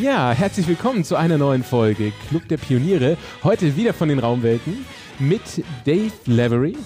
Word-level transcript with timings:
Ja, 0.00 0.32
herzlich 0.32 0.66
willkommen 0.66 1.04
zu 1.04 1.16
einer 1.16 1.38
neuen 1.38 1.62
Folge 1.62 2.12
Club 2.28 2.48
der 2.48 2.56
Pioniere. 2.56 3.16
Heute 3.42 3.76
wieder 3.76 3.92
von 3.92 4.08
den 4.08 4.18
Raumwelten 4.18 4.84
mit 5.18 5.42
Dave 5.84 6.12
Lavery, 6.26 6.76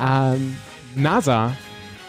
ähm, 0.00 0.56
NASA. 0.94 1.56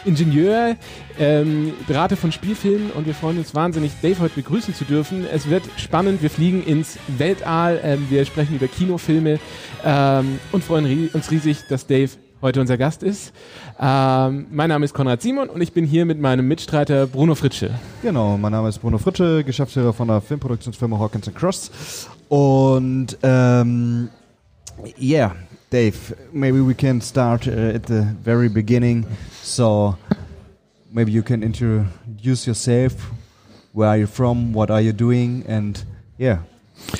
Ingenieur, 0.04 0.76
ähm, 1.18 1.72
Berater 1.86 2.18
von 2.18 2.30
Spielfilmen 2.30 2.90
und 2.90 3.06
wir 3.06 3.14
freuen 3.14 3.38
uns 3.38 3.54
wahnsinnig, 3.54 3.92
Dave 4.02 4.18
heute 4.18 4.34
begrüßen 4.34 4.74
zu 4.74 4.84
dürfen. 4.84 5.24
Es 5.32 5.48
wird 5.48 5.62
spannend, 5.78 6.20
wir 6.20 6.28
fliegen 6.28 6.62
ins 6.62 6.98
Weltall, 7.16 7.80
ähm, 7.82 8.06
wir 8.10 8.26
sprechen 8.26 8.56
über 8.56 8.68
Kinofilme 8.68 9.38
ähm, 9.82 10.38
und 10.52 10.62
freuen 10.62 10.84
ri 10.84 11.10
uns 11.14 11.30
riesig, 11.30 11.60
dass 11.70 11.86
Dave 11.86 12.10
heute 12.44 12.60
unser 12.60 12.76
Gast 12.76 13.02
ist. 13.02 13.32
Ähm, 13.80 14.46
mein 14.50 14.68
Name 14.68 14.84
ist 14.84 14.92
Konrad 14.92 15.22
Simon 15.22 15.48
und 15.48 15.62
ich 15.62 15.72
bin 15.72 15.86
hier 15.86 16.04
mit 16.04 16.20
meinem 16.20 16.46
Mitstreiter 16.46 17.06
Bruno 17.06 17.34
Fritsche. 17.34 17.70
Genau, 18.02 18.36
mein 18.36 18.52
Name 18.52 18.68
ist 18.68 18.80
Bruno 18.80 18.98
Fritsche, 18.98 19.42
Geschäftsführer 19.42 19.94
von 19.94 20.08
der 20.08 20.20
Filmproduktionsfirma 20.20 20.98
Hawkins 20.98 21.32
Cross. 21.34 22.10
Und 22.28 23.16
ähm, 23.22 24.10
yeah, 25.00 25.34
Dave, 25.70 25.94
maybe 26.32 26.60
we 26.60 26.74
can 26.74 27.00
start 27.00 27.48
uh, 27.48 27.74
at 27.74 27.86
the 27.86 28.04
very 28.22 28.50
beginning. 28.50 29.06
So 29.42 29.96
maybe 30.92 31.10
you 31.12 31.22
can 31.22 31.42
introduce 31.42 32.46
yourself. 32.46 33.10
Where 33.72 33.88
are 33.88 33.96
you 33.96 34.06
from? 34.06 34.52
What 34.52 34.70
are 34.70 34.82
you 34.82 34.92
doing? 34.92 35.44
And 35.48 35.82
yeah, 36.18 36.40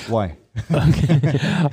why? 0.09 0.39
Okay. 0.71 1.21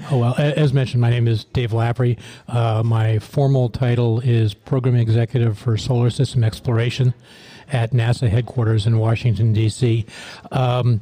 oh, 0.12 0.18
well, 0.18 0.36
as 0.38 0.74
mentioned, 0.74 1.02
my 1.02 1.10
name 1.10 1.28
is 1.28 1.46
Dave 1.46 1.74
Lavery. 1.74 2.18
Uh, 2.48 2.84
my 2.84 3.20
formal 3.20 3.70
title 3.70 4.20
is 4.20 4.54
Program 4.54 4.96
Executive 4.96 5.58
for 5.58 5.78
Solar 5.78 6.10
System 6.10 6.44
Exploration 6.44 7.14
at 7.72 7.92
NASA 7.92 8.30
headquarters 8.30 8.86
in 8.86 8.98
Washington, 8.98 9.54
D.C. 9.54 10.06
Um, 10.52 11.02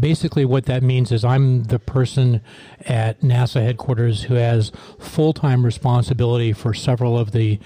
basically, 0.00 0.44
what 0.44 0.66
that 0.66 0.82
means 0.82 1.10
is 1.12 1.24
I'm 1.24 1.64
the 1.64 1.78
person 1.78 2.40
at 2.86 3.20
NASA 3.20 3.62
headquarters 3.62 4.24
who 4.24 4.34
has 4.34 4.70
full 4.98 5.32
time 5.32 5.64
responsibility 5.64 6.52
for 6.52 6.74
several 6.74 7.18
of 7.18 7.32
the 7.32 7.58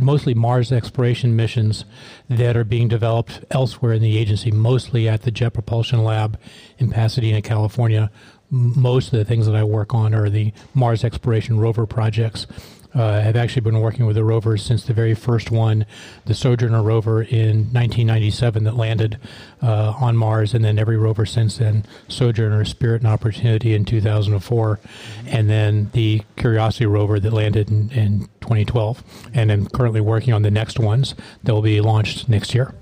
mostly 0.00 0.34
Mars 0.34 0.72
exploration 0.72 1.36
missions 1.36 1.84
that 2.28 2.56
are 2.56 2.64
being 2.64 2.88
developed 2.88 3.44
elsewhere 3.50 3.92
in 3.92 4.02
the 4.02 4.18
agency, 4.18 4.50
mostly 4.50 5.08
at 5.08 5.22
the 5.22 5.30
Jet 5.30 5.54
Propulsion 5.54 6.02
Lab 6.02 6.38
in 6.78 6.90
Pasadena, 6.90 7.40
California, 7.40 8.10
most 8.50 9.12
of 9.12 9.18
the 9.18 9.24
things 9.24 9.46
that 9.46 9.54
I 9.54 9.64
work 9.64 9.94
on 9.94 10.14
are 10.14 10.30
the 10.30 10.52
Mars 10.74 11.04
exploration 11.04 11.58
rover 11.58 11.86
projects. 11.86 12.46
Uh, 12.94 13.24
I've 13.26 13.36
actually 13.36 13.62
been 13.62 13.80
working 13.80 14.06
with 14.06 14.14
the 14.14 14.22
rovers 14.22 14.62
since 14.62 14.84
the 14.84 14.92
very 14.92 15.14
first 15.14 15.50
one, 15.50 15.84
the 16.26 16.34
Sojourner 16.34 16.82
rover 16.82 17.22
in 17.22 17.72
1997 17.72 18.64
that 18.64 18.76
landed 18.76 19.18
uh, 19.60 19.94
on 20.00 20.16
Mars, 20.16 20.54
and 20.54 20.64
then 20.64 20.78
every 20.78 20.96
rover 20.96 21.26
since 21.26 21.58
then, 21.58 21.84
Sojourner, 22.06 22.64
Spirit, 22.64 23.02
and 23.02 23.10
Opportunity 23.10 23.74
in 23.74 23.84
2004, 23.84 24.78
and 25.26 25.50
then 25.50 25.90
the 25.92 26.22
Curiosity 26.36 26.86
rover 26.86 27.18
that 27.18 27.32
landed 27.32 27.68
in, 27.68 27.90
in 27.90 28.20
2012. 28.40 29.02
And 29.32 29.50
I'm 29.50 29.66
currently 29.66 30.00
working 30.00 30.32
on 30.32 30.42
the 30.42 30.50
next 30.50 30.78
ones 30.78 31.16
that 31.42 31.52
will 31.52 31.62
be 31.62 31.80
launched 31.80 32.28
next 32.28 32.54
year. 32.54 32.74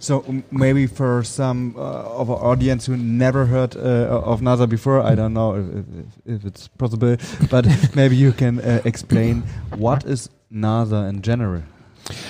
So 0.00 0.24
maybe 0.50 0.86
for 0.86 1.22
some 1.22 1.76
uh, 1.76 1.80
of 2.20 2.30
our 2.30 2.42
audience 2.42 2.86
who 2.86 2.96
never 2.96 3.44
heard 3.44 3.76
uh, 3.76 4.22
of 4.24 4.40
NASA 4.40 4.66
before, 4.66 5.02
I 5.02 5.14
don't 5.14 5.34
know 5.34 5.56
if, 5.56 6.36
if, 6.36 6.44
it's 6.46 6.68
possible, 6.68 7.16
but 7.50 7.66
maybe 7.94 8.16
you 8.16 8.32
can 8.32 8.60
uh, 8.60 8.80
explain 8.86 9.42
what 9.76 10.06
is 10.06 10.30
NASA 10.50 11.06
in 11.10 11.20
general. 11.20 11.62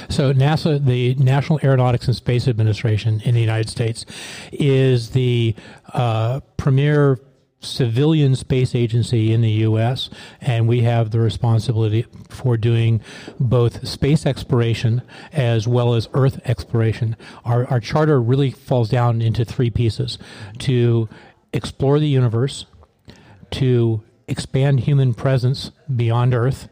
So 0.08 0.32
NASA, 0.32 0.84
the 0.84 1.14
National 1.14 1.60
Aeronautics 1.62 2.08
and 2.08 2.16
Space 2.16 2.48
Administration 2.48 3.20
in 3.24 3.34
the 3.34 3.40
United 3.40 3.70
States, 3.70 4.04
is 4.50 5.10
the 5.10 5.54
uh, 5.94 6.40
premier 6.56 7.20
civilian 7.60 8.34
space 8.34 8.74
agency 8.74 9.32
in 9.32 9.42
the 9.42 9.50
U.S., 9.50 10.10
and 10.40 10.66
we 10.66 10.80
have 10.80 11.10
the 11.10 11.20
responsibility 11.20 12.06
for 12.28 12.56
doing 12.56 13.00
both 13.38 13.86
space 13.86 14.26
exploration 14.26 15.02
as 15.32 15.68
well 15.68 15.94
as 15.94 16.08
Earth 16.14 16.40
exploration. 16.44 17.16
Our, 17.44 17.66
our 17.66 17.80
charter 17.80 18.20
really 18.20 18.50
falls 18.50 18.88
down 18.88 19.20
into 19.20 19.44
three 19.44 19.70
pieces 19.70 20.18
to 20.60 21.08
explore 21.52 21.98
the 21.98 22.08
universe, 22.08 22.66
to 23.52 24.02
expand 24.26 24.80
human 24.80 25.12
presence 25.12 25.70
beyond 25.94 26.34
Earth, 26.34 26.68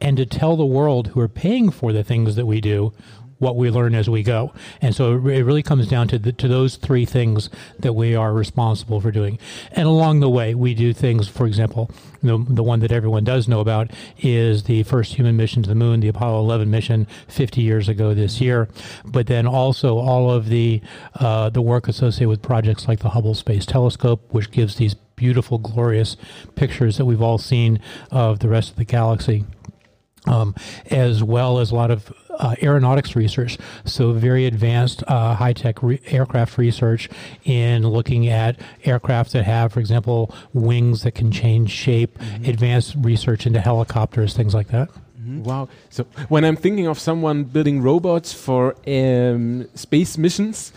and 0.00 0.16
to 0.16 0.26
tell 0.26 0.56
the 0.56 0.66
world 0.66 1.08
who 1.08 1.20
are 1.20 1.28
paying 1.28 1.70
for 1.70 1.92
the 1.92 2.02
things 2.02 2.34
that 2.36 2.46
we 2.46 2.60
do 2.60 2.92
what 3.42 3.56
we 3.56 3.70
learn 3.70 3.92
as 3.94 4.08
we 4.08 4.22
go. 4.22 4.54
And 4.80 4.94
so 4.94 5.14
it 5.14 5.42
really 5.42 5.64
comes 5.64 5.88
down 5.88 6.06
to 6.08 6.18
the, 6.18 6.30
to 6.32 6.46
those 6.46 6.76
three 6.76 7.04
things 7.04 7.50
that 7.80 7.94
we 7.94 8.14
are 8.14 8.32
responsible 8.32 9.00
for 9.00 9.10
doing. 9.10 9.36
And 9.72 9.88
along 9.88 10.20
the 10.20 10.30
way, 10.30 10.54
we 10.54 10.74
do 10.74 10.92
things. 10.92 11.26
For 11.26 11.46
example, 11.46 11.90
the 12.22 12.38
the 12.48 12.62
one 12.62 12.78
that 12.80 12.92
everyone 12.92 13.24
does 13.24 13.48
know 13.48 13.58
about 13.58 13.90
is 14.18 14.64
the 14.64 14.84
first 14.84 15.16
human 15.16 15.36
mission 15.36 15.64
to 15.64 15.68
the 15.68 15.74
moon, 15.74 15.98
the 15.98 16.08
Apollo 16.08 16.38
11 16.38 16.70
mission, 16.70 17.08
50 17.26 17.60
years 17.60 17.88
ago 17.88 18.14
this 18.14 18.40
year. 18.40 18.68
But 19.04 19.26
then 19.26 19.48
also 19.48 19.98
all 19.98 20.30
of 20.30 20.48
the 20.48 20.80
uh, 21.16 21.50
the 21.50 21.62
work 21.62 21.88
associated 21.88 22.28
with 22.28 22.42
projects 22.42 22.86
like 22.86 23.00
the 23.00 23.10
Hubble 23.10 23.34
Space 23.34 23.66
Telescope, 23.66 24.22
which 24.30 24.52
gives 24.52 24.76
these 24.76 24.94
beautiful, 25.16 25.58
glorious 25.58 26.16
pictures 26.54 26.96
that 26.96 27.06
we've 27.06 27.22
all 27.22 27.38
seen 27.38 27.80
of 28.12 28.38
the 28.38 28.48
rest 28.48 28.70
of 28.70 28.76
the 28.76 28.84
galaxy. 28.84 29.44
Um, 30.24 30.54
as 30.88 31.20
well 31.20 31.58
as 31.58 31.72
a 31.72 31.74
lot 31.74 31.90
of 31.90 32.12
uh, 32.38 32.54
aeronautics 32.62 33.14
research, 33.16 33.58
so 33.84 34.12
very 34.12 34.46
advanced 34.46 35.02
uh, 35.08 35.34
high 35.34 35.52
tech 35.52 35.82
re- 35.82 36.00
aircraft 36.06 36.58
research 36.58 37.08
in 37.44 37.86
looking 37.86 38.28
at 38.28 38.58
aircraft 38.84 39.32
that 39.32 39.44
have, 39.44 39.72
for 39.72 39.80
example, 39.80 40.34
wings 40.52 41.02
that 41.02 41.12
can 41.12 41.30
change 41.30 41.70
shape, 41.70 42.18
mm-hmm. 42.18 42.44
advanced 42.44 42.94
research 42.98 43.46
into 43.46 43.60
helicopters, 43.60 44.34
things 44.34 44.54
like 44.54 44.68
that. 44.68 44.88
Mm-hmm. 45.22 45.44
Wow. 45.44 45.68
So 45.88 46.04
when 46.28 46.44
I'm 46.44 46.56
thinking 46.56 46.86
of 46.88 46.98
someone 46.98 47.44
building 47.44 47.80
robots 47.80 48.32
for 48.32 48.74
um, 48.86 49.68
space 49.76 50.18
missions, 50.18 50.72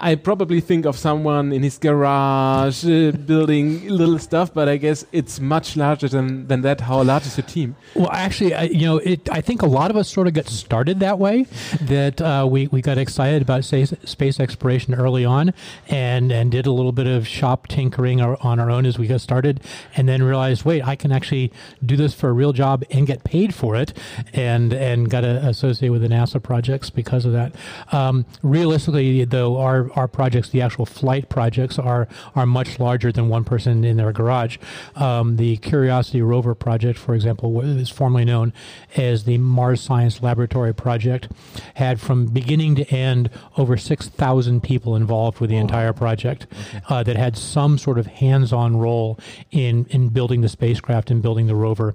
I 0.00 0.14
probably 0.14 0.60
think 0.60 0.86
of 0.86 0.96
someone 0.96 1.52
in 1.52 1.64
his 1.64 1.76
garage 1.76 2.84
uh, 2.84 3.10
building 3.12 3.88
little 3.88 4.18
stuff, 4.20 4.54
but 4.54 4.68
I 4.68 4.76
guess 4.76 5.04
it's 5.10 5.40
much 5.40 5.76
larger 5.76 6.08
than, 6.08 6.46
than 6.46 6.60
that. 6.62 6.82
How 6.82 7.02
large 7.02 7.26
is 7.26 7.36
your 7.36 7.46
team? 7.46 7.74
Well, 7.96 8.10
actually, 8.12 8.54
I, 8.54 8.64
you 8.64 8.86
know, 8.86 8.98
it, 8.98 9.28
I 9.30 9.40
think 9.40 9.62
a 9.62 9.66
lot 9.66 9.90
of 9.90 9.96
us 9.96 10.08
sort 10.08 10.28
of 10.28 10.34
got 10.34 10.46
started 10.46 11.00
that 11.00 11.18
way. 11.18 11.46
That 11.82 12.20
uh, 12.20 12.46
we, 12.48 12.68
we 12.68 12.80
got 12.80 12.96
excited 12.96 13.42
about 13.42 13.64
space, 13.64 13.92
space 14.04 14.38
exploration 14.38 14.94
early 14.94 15.24
on, 15.24 15.52
and 15.88 16.30
and 16.30 16.52
did 16.52 16.66
a 16.66 16.72
little 16.72 16.92
bit 16.92 17.08
of 17.08 17.26
shop 17.26 17.66
tinkering 17.66 18.20
on 18.20 18.60
our 18.60 18.70
own 18.70 18.86
as 18.86 18.98
we 18.98 19.08
got 19.08 19.20
started, 19.20 19.60
and 19.96 20.08
then 20.08 20.22
realized, 20.22 20.64
wait, 20.64 20.86
I 20.86 20.94
can 20.94 21.10
actually 21.10 21.52
do 21.84 21.96
this 21.96 22.14
for 22.14 22.28
a 22.28 22.32
real 22.32 22.52
job 22.52 22.84
and 22.90 23.06
get 23.06 23.24
paid 23.24 23.52
for 23.54 23.74
it, 23.74 23.92
and 24.32 24.72
and 24.72 25.10
got 25.10 25.24
associated 25.24 25.90
with 25.90 26.02
the 26.02 26.08
NASA 26.08 26.40
projects 26.40 26.88
because 26.88 27.24
of 27.24 27.32
that. 27.32 27.54
Um, 27.90 28.26
realistically, 28.42 29.24
though, 29.24 29.58
our 29.58 29.87
our, 29.94 30.08
projects, 30.08 30.50
the 30.50 30.62
actual 30.62 30.86
flight 30.86 31.28
projects, 31.28 31.78
are 31.78 32.08
are 32.34 32.46
much 32.46 32.78
larger 32.78 33.12
than 33.12 33.28
one 33.28 33.44
person 33.44 33.84
in 33.84 33.96
their 33.96 34.12
garage. 34.12 34.58
Um, 34.96 35.36
the 35.36 35.56
Curiosity 35.58 36.22
rover 36.22 36.54
project, 36.54 36.98
for 36.98 37.14
example, 37.14 37.60
is 37.60 37.90
formerly 37.90 38.24
known 38.24 38.52
as 38.96 39.24
the 39.24 39.38
Mars 39.38 39.80
Science 39.80 40.22
Laboratory 40.22 40.74
project, 40.74 41.28
had 41.74 42.00
from 42.00 42.26
beginning 42.26 42.74
to 42.76 42.84
end 42.88 43.30
over 43.56 43.76
six 43.76 44.08
thousand 44.08 44.62
people 44.62 44.96
involved 44.96 45.40
with 45.40 45.50
the 45.50 45.56
oh. 45.56 45.60
entire 45.60 45.92
project 45.92 46.46
okay. 46.52 46.80
uh, 46.88 47.02
that 47.02 47.16
had 47.16 47.36
some 47.36 47.78
sort 47.78 47.98
of 47.98 48.06
hands-on 48.06 48.76
role 48.76 49.18
in 49.50 49.86
in 49.90 50.08
building 50.08 50.40
the 50.40 50.48
spacecraft 50.48 51.10
and 51.10 51.22
building 51.22 51.46
the 51.46 51.54
rover 51.54 51.94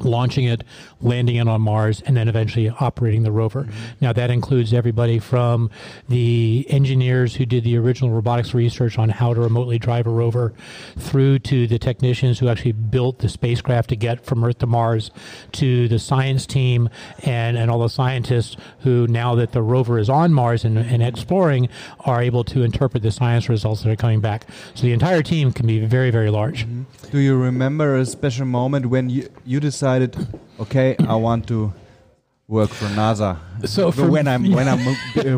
launching 0.00 0.44
it, 0.44 0.64
landing 1.00 1.36
it 1.36 1.48
on 1.48 1.60
Mars, 1.60 2.02
and 2.02 2.16
then 2.16 2.28
eventually 2.28 2.68
operating 2.68 3.22
the 3.22 3.32
rover. 3.32 3.64
Mm-hmm. 3.64 3.84
Now, 4.00 4.12
that 4.12 4.30
includes 4.30 4.72
everybody 4.72 5.18
from 5.18 5.70
the 6.08 6.66
engineers 6.68 7.36
who 7.36 7.46
did 7.46 7.64
the 7.64 7.76
original 7.76 8.10
robotics 8.10 8.54
research 8.54 8.98
on 8.98 9.08
how 9.08 9.34
to 9.34 9.40
remotely 9.40 9.78
drive 9.78 10.06
a 10.06 10.10
rover 10.10 10.54
through 10.98 11.38
to 11.40 11.66
the 11.66 11.78
technicians 11.78 12.38
who 12.38 12.48
actually 12.48 12.72
built 12.72 13.20
the 13.20 13.28
spacecraft 13.28 13.88
to 13.88 13.96
get 13.96 14.24
from 14.24 14.44
Earth 14.44 14.58
to 14.58 14.66
Mars 14.66 15.10
to 15.52 15.88
the 15.88 15.98
science 15.98 16.46
team 16.46 16.88
and, 17.22 17.56
and 17.56 17.70
all 17.70 17.78
the 17.78 17.88
scientists 17.88 18.56
who, 18.80 19.06
now 19.06 19.34
that 19.34 19.52
the 19.52 19.62
rover 19.62 19.98
is 19.98 20.10
on 20.10 20.32
Mars 20.32 20.64
and, 20.64 20.78
and 20.78 21.02
exploring, 21.02 21.68
are 22.00 22.20
able 22.20 22.44
to 22.44 22.62
interpret 22.62 23.02
the 23.02 23.10
science 23.10 23.48
results 23.48 23.82
that 23.82 23.90
are 23.90 23.96
coming 23.96 24.20
back. 24.20 24.46
So 24.74 24.82
the 24.82 24.92
entire 24.92 25.22
team 25.22 25.52
can 25.52 25.66
be 25.66 25.80
very, 25.80 26.10
very 26.10 26.30
large. 26.30 26.66
Mm-hmm. 26.66 27.10
Do 27.10 27.18
you 27.18 27.36
remember 27.36 27.96
a 27.96 28.04
special 28.04 28.46
moment 28.46 28.86
when 28.86 29.08
you, 29.08 29.28
you 29.44 29.60
decided? 29.60 29.85
Decided, 29.86 30.16
okay, 30.58 30.96
I 31.06 31.14
want 31.14 31.46
to 31.46 31.72
work 32.48 32.70
for 32.70 32.86
NASA. 32.86 33.38
So 33.64 33.92
for 33.92 34.10
when 34.10 34.26
I'm 34.26 34.50
when 34.50 34.68
I'm 34.68 34.80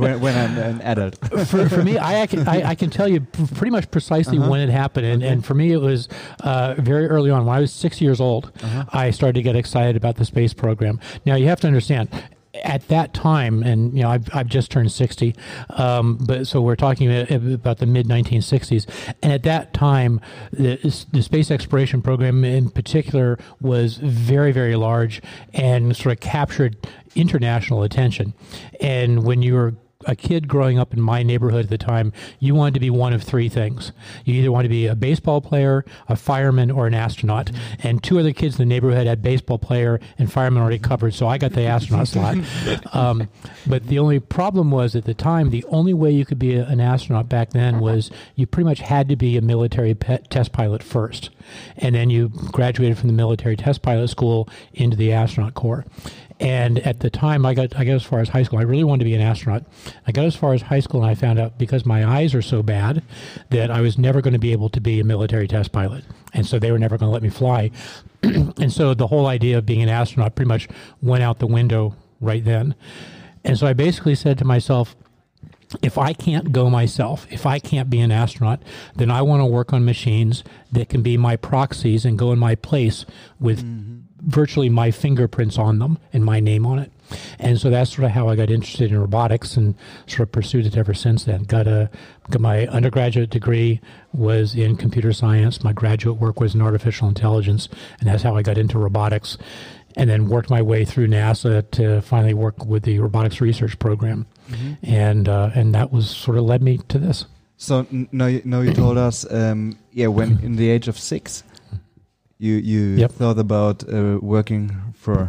when, 0.01 0.21
when, 0.21 0.37
I'm 0.37 0.59
an 0.59 0.81
adult. 0.81 1.17
for, 1.49 1.69
for 1.69 1.85
me, 1.85 1.99
I, 1.99 2.23
I 2.23 2.27
can 2.27 2.49
I, 2.49 2.71
I, 2.71 2.75
can 2.75 2.89
tell 2.89 3.09
you 3.09 3.21
pretty 3.21 3.71
much 3.71 3.91
precisely 3.91 4.39
uh-huh. 4.39 4.51
when 4.51 4.61
it 4.61 4.71
happened, 4.71 5.07
and, 5.07 5.23
okay. 5.23 5.33
and 5.33 5.45
for 5.45 5.53
me 5.53 5.73
it 5.73 5.83
was 5.83 6.09
uh, 6.41 6.75
very 6.79 7.07
early 7.09 7.31
on. 7.31 7.45
When 7.45 7.57
I 7.57 7.61
was 7.61 7.73
six 7.73 8.01
years 8.01 8.21
old, 8.21 8.53
uh-huh. 8.63 8.85
I 8.93 9.11
started 9.11 9.35
to 9.35 9.43
get 9.43 9.55
excited 9.55 9.97
about 9.97 10.17
the 10.17 10.25
space 10.25 10.55
program. 10.55 10.99
Now 11.27 11.35
you 11.35 11.47
have 11.49 11.61
to 11.61 11.67
understand, 11.67 12.09
at 12.55 12.89
that 12.89 13.15
time, 13.15 13.63
and 13.63 13.95
you 13.95 14.03
know, 14.03 14.11
I've, 14.11 14.29
I've 14.35 14.49
just 14.49 14.71
turned 14.71 14.91
60, 14.91 15.35
um, 15.71 16.17
but 16.17 16.47
so 16.47 16.61
we're 16.61 16.77
talking 16.77 17.11
about 17.11 17.79
the 17.79 17.87
mid 17.87 18.07
1960s. 18.07 19.15
And 19.23 19.33
at 19.33 19.43
that 19.45 19.75
time, 19.75 20.21
the, 20.53 20.77
the 21.13 21.23
space 21.23 21.51
exploration 21.51 22.03
program 22.03 22.45
in 22.45 22.71
particular 22.71 23.39
was 23.61 23.97
very, 23.97 24.53
very 24.53 24.77
large 24.77 25.21
and 25.53 25.97
sort 25.97 26.13
of 26.13 26.21
captured 26.21 26.77
international 27.15 27.83
attention. 27.83 28.35
And 28.81 29.25
when 29.25 29.43
you 29.43 29.55
were 29.55 29.75
a 30.07 30.15
kid 30.15 30.47
growing 30.47 30.79
up 30.79 30.95
in 30.95 31.01
my 31.01 31.25
neighborhood 31.25 31.65
at 31.65 31.71
the 31.71 31.79
time, 31.79 32.13
you 32.39 32.55
wanted 32.55 32.75
to 32.75 32.81
be 32.81 32.89
one 32.89 33.13
of 33.13 33.23
three 33.23 33.49
things. 33.49 33.91
You 34.25 34.35
either 34.35 34.53
wanted 34.53 34.69
to 34.69 34.73
be 34.73 34.87
a 34.87 34.95
baseball 34.95 35.41
player, 35.41 35.85
a 36.09 36.15
fireman, 36.15 36.71
or 36.71 36.87
an 36.87 36.95
astronaut. 36.95 37.47
Mm-hmm. 37.47 37.87
And 37.89 38.03
two 38.03 38.21
other 38.21 38.33
kids 38.33 38.55
in 38.55 38.69
the 38.69 38.75
neighborhood 38.75 39.09
had 39.09 39.23
baseball 39.23 39.59
player 39.59 39.99
and 40.17 40.31
fireman 40.31 40.63
already 40.63 40.79
covered, 40.79 41.15
so 41.15 41.27
I 41.27 41.37
got 41.37 41.53
the 41.53 41.63
astronaut 41.63 42.07
slot. 42.09 42.37
Um, 42.95 43.29
but 43.67 43.89
the 43.89 43.99
only 43.99 44.21
problem 44.21 44.71
was 44.71 44.95
at 44.95 45.05
the 45.05 45.15
time, 45.15 45.51
the 45.51 45.65
only 45.65 45.95
way 45.95 46.13
you 46.13 46.25
could 46.25 46.39
be 46.39 46.55
a, 46.55 46.67
an 46.67 46.81
astronaut 46.81 47.29
back 47.29 47.51
then 47.51 47.81
was 47.81 48.11
you 48.37 48.47
pretty 48.47 48.67
much 48.67 48.81
had 48.81 49.09
to 49.09 49.17
be 49.17 49.37
a 49.37 49.43
military 49.43 49.95
test 49.95 50.53
pilot 50.53 50.85
first. 50.85 51.31
And 51.77 51.97
then 51.97 52.09
you 52.09 52.29
graduated 52.29 52.99
from 52.99 53.09
the 53.09 53.15
military 53.15 53.57
test 53.57 53.83
pilot 53.83 54.09
school 54.09 54.49
into 54.73 54.97
the 54.97 55.13
astronaut 55.13 55.55
corps. 55.55 55.85
And 56.41 56.79
at 56.81 57.01
the 57.01 57.11
time, 57.11 57.45
I 57.45 57.55
got 57.55 57.77
I 57.77 57.85
got 57.85 57.95
as 57.95 58.05
far 58.05 58.21
as 58.21 58.29
high 58.29 58.45
school. 58.45 58.61
I 58.61 58.63
really 58.63 58.85
wanted 58.85 59.01
to 59.01 59.05
be 59.07 59.15
an 59.15 59.21
astronaut. 59.21 59.65
I 60.07 60.13
got 60.13 60.25
as 60.25 60.37
far 60.37 60.55
as 60.55 60.63
high 60.63 60.79
school, 60.81 61.03
and 61.03 61.11
I 61.11 61.15
found 61.15 61.39
out 61.39 61.59
because 61.59 61.85
my 61.85 62.07
eyes 62.07 62.33
are 62.35 62.43
so 62.43 62.63
bad 62.63 63.03
that 63.51 63.71
I 63.73 63.81
was 63.81 63.99
never 63.99 64.21
going 64.21 64.35
to 64.35 64.39
be 64.39 64.53
able 64.53 64.69
to 64.71 64.81
be 64.81 65.01
a 65.01 65.05
military 65.05 65.49
test 65.49 65.73
pilot, 65.73 66.05
and 66.33 66.47
so 66.47 66.59
they 66.59 66.71
were 66.71 66.79
never 66.79 66.97
going 66.97 67.09
to 67.09 67.13
let 67.13 67.23
me 67.23 67.29
fly. 67.29 67.73
and 68.23 68.73
so 68.73 68.95
the 68.95 69.09
whole 69.09 69.27
idea 69.27 69.59
of 69.59 69.67
being 69.67 69.83
an 69.83 69.89
astronaut 69.89 70.37
pretty 70.37 70.49
much 70.49 70.69
went 71.03 71.25
out 71.25 71.41
the 71.41 71.47
window 71.47 71.97
right 72.21 72.45
then. 72.45 72.77
And 73.45 73.59
so 73.59 73.67
I 73.67 73.73
basically 73.73 74.15
said 74.15 74.39
to 74.39 74.45
myself, 74.45 74.95
if 75.83 75.99
I 75.99 76.13
can't 76.13 76.53
go 76.53 76.71
myself, 76.71 77.27
if 77.31 77.47
I 77.47 77.59
can't 77.59 77.91
be 77.91 78.01
an 78.01 78.11
astronaut, 78.11 78.63
then 78.97 79.11
I 79.11 79.23
want 79.23 79.41
to 79.41 79.47
work 79.47 79.73
on 79.73 79.85
machines 79.85 80.43
that 80.73 80.89
can 80.89 81.03
be 81.03 81.17
my 81.17 81.37
proxies 81.37 82.05
and 82.05 82.19
go 82.19 82.33
in 82.33 82.39
my 82.39 82.55
place 82.55 83.05
with 83.39 83.65
mm-hmm 83.65 83.99
virtually 84.29 84.69
my 84.69 84.91
fingerprints 84.91 85.59
on 85.59 85.79
them 85.79 85.99
and 86.13 86.25
my 86.25 86.39
name 86.39 86.67
on 86.67 86.79
it. 86.79 86.93
And 87.39 87.59
so 87.59 87.71
that's 87.71 87.91
sort 87.91 88.05
of 88.05 88.11
how 88.11 88.29
I 88.29 88.37
got 88.37 88.51
interested 88.51 88.93
in 88.93 89.01
robotics 89.01 89.57
and 89.57 89.75
sort 90.07 90.29
of 90.29 90.33
pursued 90.33 90.67
it 90.67 90.77
ever 90.77 90.93
since 90.93 91.25
then. 91.25 91.45
Got 91.45 91.67
a 91.67 91.91
got 92.31 92.43
my 92.43 92.67
undergraduate 92.67 93.31
degree 93.31 93.81
was 94.13 94.55
in 94.55 94.77
computer 94.77 95.15
science. 95.15 95.65
My 95.65 95.73
graduate 95.73 96.21
work 96.21 96.39
was 96.39 96.55
in 96.55 96.61
artificial 96.61 97.09
intelligence, 97.09 97.71
and 97.99 98.09
that's 98.09 98.23
how 98.23 98.37
I 98.37 98.43
got 98.43 98.59
into 98.59 98.79
robotics. 98.79 99.39
And 99.97 100.09
then 100.09 100.29
worked 100.29 100.51
my 100.51 100.61
way 100.61 100.85
through 100.85 101.09
NASA 101.09 101.69
to 101.73 102.03
finally 102.03 102.35
work 102.35 102.67
with 102.67 102.83
the 102.83 102.99
robotics 102.99 103.41
research 103.41 103.79
program, 103.79 104.27
mm-hmm. 104.51 104.75
and 104.83 105.29
uh, 105.29 105.51
and 105.55 105.75
that 105.75 105.91
was 105.91 106.11
sort 106.11 106.37
of 106.37 106.45
led 106.45 106.63
me 106.63 106.79
to 106.89 106.99
this. 106.99 107.25
So 107.57 107.87
now, 107.91 108.39
now 108.45 108.61
you 108.61 108.73
told 108.73 108.99
us, 108.99 109.27
um, 109.33 109.79
yeah, 109.93 110.07
when 110.07 110.39
in 110.45 110.57
the 110.57 110.71
age 110.71 110.87
of 110.87 110.97
six, 110.99 111.43
you 112.39 112.55
you 112.55 112.81
yep. 112.97 113.13
thought 113.13 113.39
about 113.39 113.85
uh, 113.89 114.19
working 114.21 114.71
for 114.95 115.29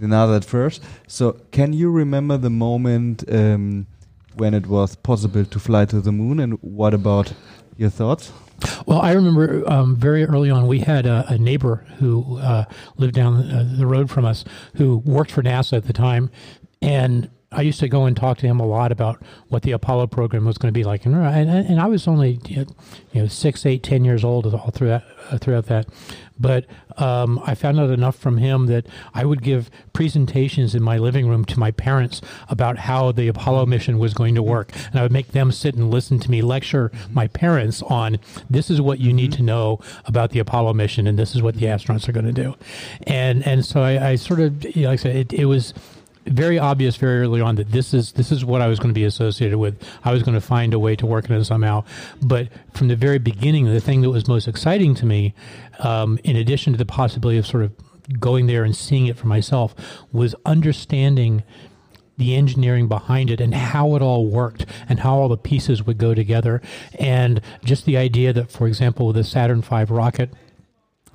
another 0.00 0.34
at 0.34 0.44
first. 0.44 0.82
So 1.06 1.32
can 1.50 1.72
you 1.72 1.90
remember 1.90 2.38
the 2.38 2.50
moment 2.50 3.24
um, 3.30 3.86
when 4.34 4.54
it 4.54 4.66
was 4.66 4.96
possible 4.96 5.44
to 5.44 5.58
fly 5.58 5.84
to 5.86 6.00
the 6.00 6.12
moon, 6.12 6.40
and 6.40 6.54
what 6.62 6.94
about 6.94 7.32
your 7.76 7.90
thoughts? 7.90 8.32
Well, 8.86 9.00
I 9.00 9.12
remember 9.12 9.68
um, 9.70 9.96
very 9.96 10.24
early 10.24 10.50
on, 10.50 10.66
we 10.66 10.80
had 10.80 11.06
a, 11.06 11.24
a 11.28 11.38
neighbor 11.38 11.86
who 11.98 12.38
uh, 12.38 12.64
lived 12.96 13.14
down 13.14 13.50
uh, 13.50 13.74
the 13.78 13.86
road 13.86 14.10
from 14.10 14.24
us 14.24 14.44
who 14.76 14.98
worked 14.98 15.30
for 15.30 15.42
NASA 15.42 15.78
at 15.78 15.86
the 15.86 15.92
time. 15.92 16.30
And 16.82 17.30
I 17.52 17.62
used 17.62 17.80
to 17.80 17.88
go 17.88 18.04
and 18.04 18.16
talk 18.16 18.38
to 18.38 18.46
him 18.46 18.60
a 18.60 18.66
lot 18.66 18.92
about 18.92 19.20
what 19.48 19.62
the 19.62 19.72
Apollo 19.72 20.06
program 20.06 20.44
was 20.44 20.56
going 20.56 20.72
to 20.72 20.78
be 20.78 20.84
like, 20.84 21.04
and 21.04 21.16
and, 21.16 21.50
and 21.50 21.80
I 21.80 21.88
was 21.88 22.06
only 22.06 22.38
you 22.46 22.64
know 23.12 23.26
six, 23.26 23.66
eight, 23.66 23.82
ten 23.82 24.04
years 24.04 24.22
old 24.22 24.46
all 24.54 24.70
through 24.70 24.88
that, 24.88 25.04
uh, 25.32 25.38
throughout 25.38 25.66
that. 25.66 25.88
But 26.38 26.66
um, 26.96 27.40
I 27.44 27.56
found 27.56 27.80
out 27.80 27.90
enough 27.90 28.14
from 28.14 28.38
him 28.38 28.66
that 28.66 28.86
I 29.14 29.24
would 29.24 29.42
give 29.42 29.68
presentations 29.92 30.76
in 30.76 30.82
my 30.84 30.96
living 30.96 31.28
room 31.28 31.44
to 31.46 31.58
my 31.58 31.72
parents 31.72 32.20
about 32.48 32.78
how 32.78 33.10
the 33.10 33.26
Apollo 33.26 33.66
mission 33.66 33.98
was 33.98 34.14
going 34.14 34.36
to 34.36 34.44
work, 34.44 34.70
and 34.92 35.00
I 35.00 35.02
would 35.02 35.12
make 35.12 35.32
them 35.32 35.50
sit 35.50 35.74
and 35.74 35.90
listen 35.90 36.20
to 36.20 36.30
me 36.30 36.42
lecture 36.42 36.92
my 37.10 37.26
parents 37.26 37.82
on 37.82 38.20
this 38.48 38.70
is 38.70 38.80
what 38.80 39.00
you 39.00 39.12
need 39.12 39.32
to 39.32 39.42
know 39.42 39.80
about 40.04 40.30
the 40.30 40.38
Apollo 40.38 40.74
mission, 40.74 41.08
and 41.08 41.18
this 41.18 41.34
is 41.34 41.42
what 41.42 41.56
the 41.56 41.66
astronauts 41.66 42.08
are 42.08 42.12
going 42.12 42.26
to 42.26 42.32
do, 42.32 42.54
and 43.08 43.44
and 43.44 43.66
so 43.66 43.82
I, 43.82 44.10
I 44.10 44.14
sort 44.14 44.38
of 44.38 44.64
you 44.76 44.84
know, 44.84 44.90
like 44.90 45.00
I 45.00 45.02
said 45.02 45.16
it, 45.16 45.32
it 45.32 45.46
was 45.46 45.74
very 46.26 46.58
obvious 46.58 46.96
very 46.96 47.20
early 47.20 47.40
on 47.40 47.56
that 47.56 47.70
this 47.72 47.94
is 47.94 48.12
this 48.12 48.30
is 48.30 48.44
what 48.44 48.60
I 48.60 48.66
was 48.66 48.78
going 48.78 48.90
to 48.90 48.98
be 48.98 49.04
associated 49.04 49.58
with. 49.58 49.82
I 50.04 50.12
was 50.12 50.22
going 50.22 50.34
to 50.34 50.40
find 50.40 50.74
a 50.74 50.78
way 50.78 50.96
to 50.96 51.06
work 51.06 51.28
in 51.28 51.36
it 51.36 51.44
somehow. 51.44 51.84
But 52.22 52.48
from 52.74 52.88
the 52.88 52.96
very 52.96 53.18
beginning, 53.18 53.66
the 53.66 53.80
thing 53.80 54.02
that 54.02 54.10
was 54.10 54.28
most 54.28 54.46
exciting 54.46 54.94
to 54.96 55.06
me, 55.06 55.34
um, 55.78 56.18
in 56.24 56.36
addition 56.36 56.72
to 56.72 56.78
the 56.78 56.84
possibility 56.84 57.38
of 57.38 57.46
sort 57.46 57.64
of 57.64 57.72
going 58.18 58.46
there 58.46 58.64
and 58.64 58.76
seeing 58.76 59.06
it 59.06 59.16
for 59.16 59.26
myself, 59.26 59.74
was 60.12 60.34
understanding 60.44 61.42
the 62.18 62.34
engineering 62.36 62.86
behind 62.86 63.30
it 63.30 63.40
and 63.40 63.54
how 63.54 63.96
it 63.96 64.02
all 64.02 64.26
worked 64.26 64.66
and 64.88 65.00
how 65.00 65.14
all 65.14 65.28
the 65.28 65.38
pieces 65.38 65.84
would 65.84 65.96
go 65.96 66.14
together. 66.14 66.60
And 66.98 67.40
just 67.64 67.86
the 67.86 67.96
idea 67.96 68.32
that, 68.34 68.50
for 68.50 68.66
example, 68.66 69.12
the 69.12 69.24
Saturn 69.24 69.62
V 69.62 69.84
rocket 69.84 70.30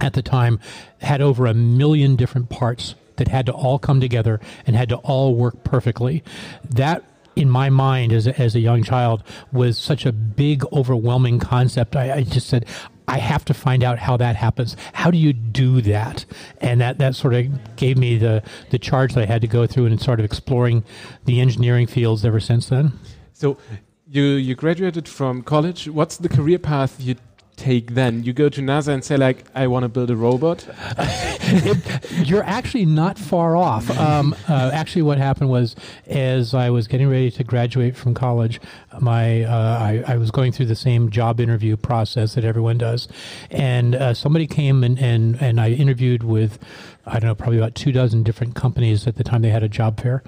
at 0.02 0.14
the 0.14 0.24
time 0.24 0.60
had 1.02 1.22
over 1.22 1.46
a 1.46 1.54
million 1.54 2.16
different 2.16 2.50
parts 2.50 2.96
that 3.18 3.28
had 3.28 3.46
to 3.46 3.52
all 3.52 3.80
come 3.80 4.00
together 4.00 4.40
and 4.66 4.76
had 4.76 4.90
to 4.90 4.98
all 4.98 5.36
work 5.36 5.64
perfectly. 5.64 6.24
That 6.70 7.04
in 7.36 7.50
my 7.50 7.70
mind 7.70 8.14
as 8.14 8.28
a, 8.28 8.40
as 8.40 8.56
a 8.56 8.60
young 8.60 8.84
child 8.84 9.24
was 9.52 9.78
such 9.78 10.06
a 10.06 10.12
big 10.12 10.64
overwhelming 10.72 11.40
concept. 11.40 11.96
I, 11.96 12.18
I, 12.18 12.24
just 12.24 12.48
said 12.48 12.66
i 13.08 13.18
have 13.18 13.46
to 13.46 13.54
find 13.54 13.84
out 13.84 14.00
how 14.00 14.18
that 14.18 14.36
happens. 14.36 14.76
How 14.94 15.12
do 15.12 15.18
you 15.18 15.34
do 15.34 15.82
that? 15.82 16.26
And 16.62 16.82
that, 16.82 16.98
that 16.98 17.16
sort 17.16 17.34
of 17.34 17.76
gave 17.76 17.98
me 17.98 18.18
the, 18.18 18.42
the 18.72 18.80
charge 18.80 19.14
that 19.14 19.24
i 19.24 19.26
had 19.26 19.42
to 19.42 19.48
go 19.48 19.68
through 19.68 19.86
and 19.88 20.02
sort 20.02 20.20
of 20.20 20.26
exploring 20.26 20.84
the 21.26 21.40
engineering 21.40 21.88
fields 21.88 22.26
ever 22.26 22.40
since 22.40 22.70
then. 22.70 22.94
So 23.34 23.58
you 24.08 24.24
you 24.24 24.56
graduated 24.56 25.08
from 25.08 25.42
college. 25.42 25.88
What's 25.90 26.18
the 26.18 26.30
career 26.30 26.60
path 26.60 27.00
you 27.00 27.16
take 27.56 27.94
then? 27.96 28.24
You 28.24 28.34
go 28.34 28.50
to 28.50 28.62
NASA 28.62 28.90
and 28.90 29.04
say 29.04 29.18
like, 29.18 29.46
I 29.56 29.68
want 29.68 29.84
to 29.84 29.90
build 29.90 30.10
a 30.10 30.16
robot. 30.16 30.68
it, 30.98 32.28
you're 32.28 32.44
actually 32.44 32.86
not 32.86 33.18
far 33.18 33.56
off. 33.56 33.90
Um, 33.98 34.36
uh, 34.48 34.72
actually, 34.74 35.02
what 35.02 35.18
happened 35.18 35.50
was, 35.50 35.76
as 36.08 36.54
I 36.54 36.70
was 36.70 36.88
getting 36.88 37.10
ready 37.10 37.32
to 37.32 37.44
graduate 37.44 37.96
from 37.96 38.14
college, 38.14 38.60
my 39.00 39.44
uh, 39.44 39.80
I, 39.80 40.04
I, 40.14 40.18
was 40.18 40.32
going 40.32 40.52
through 40.52 40.68
the 40.68 40.76
same 40.76 41.10
job 41.10 41.40
interview 41.40 41.76
process 41.76 42.36
that 42.36 42.46
everyone 42.46 42.78
does, 42.78 43.08
and 43.50 43.96
uh, 43.96 44.14
somebody 44.14 44.48
came 44.48 44.84
and, 44.84 44.98
and 45.00 45.42
and 45.42 45.60
I 45.60 45.72
interviewed 45.72 46.24
with. 46.24 46.60
I 47.08 47.20
don't 47.20 47.26
know, 47.26 47.36
probably 47.36 47.58
about 47.58 47.76
two 47.76 47.92
dozen 47.92 48.24
different 48.24 48.56
companies 48.56 49.06
at 49.06 49.16
the 49.16 49.24
time 49.24 49.44
they 49.44 49.52
had 49.52 49.62
a 49.62 49.70
job 49.70 50.02
fair 50.02 50.24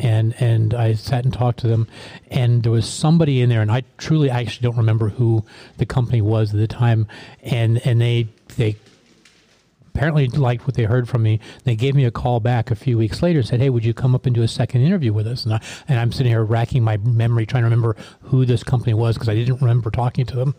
and 0.00 0.34
and 0.40 0.74
I 0.74 0.94
sat 0.94 1.24
and 1.24 1.32
talked 1.32 1.60
to 1.60 1.68
them, 1.68 1.86
and 2.30 2.62
there 2.62 2.72
was 2.72 2.88
somebody 2.88 3.40
in 3.40 3.48
there, 3.48 3.62
and 3.62 3.70
I 3.70 3.84
truly 3.98 4.30
I 4.30 4.40
actually 4.40 4.68
don't 4.68 4.78
remember 4.78 5.10
who 5.10 5.44
the 5.76 5.86
company 5.86 6.22
was 6.22 6.52
at 6.52 6.58
the 6.58 6.66
time, 6.66 7.06
and 7.42 7.84
and 7.86 8.00
they 8.00 8.28
they 8.56 8.76
apparently 9.94 10.28
liked 10.28 10.66
what 10.66 10.76
they 10.76 10.84
heard 10.84 11.08
from 11.08 11.22
me. 11.22 11.40
They 11.64 11.76
gave 11.76 11.94
me 11.94 12.04
a 12.04 12.10
call 12.10 12.40
back 12.40 12.70
a 12.70 12.76
few 12.76 12.96
weeks 12.96 13.22
later 13.22 13.40
and 13.40 13.48
said, 13.48 13.60
"Hey, 13.60 13.70
would 13.70 13.84
you 13.84 13.92
come 13.92 14.14
up 14.14 14.24
and 14.24 14.34
do 14.34 14.42
a 14.42 14.48
second 14.48 14.82
interview 14.82 15.12
with 15.12 15.26
us?" 15.26 15.44
And, 15.44 15.54
I, 15.54 15.60
and 15.88 15.98
I'm 15.98 16.12
sitting 16.12 16.32
here 16.32 16.44
racking 16.44 16.82
my 16.82 16.96
memory 16.96 17.44
trying 17.44 17.62
to 17.62 17.66
remember 17.66 17.96
who 18.22 18.46
this 18.46 18.62
company 18.62 18.94
was 18.94 19.16
because 19.16 19.28
I 19.28 19.34
didn't 19.34 19.60
remember 19.60 19.90
talking 19.90 20.24
to 20.26 20.36
them. 20.36 20.54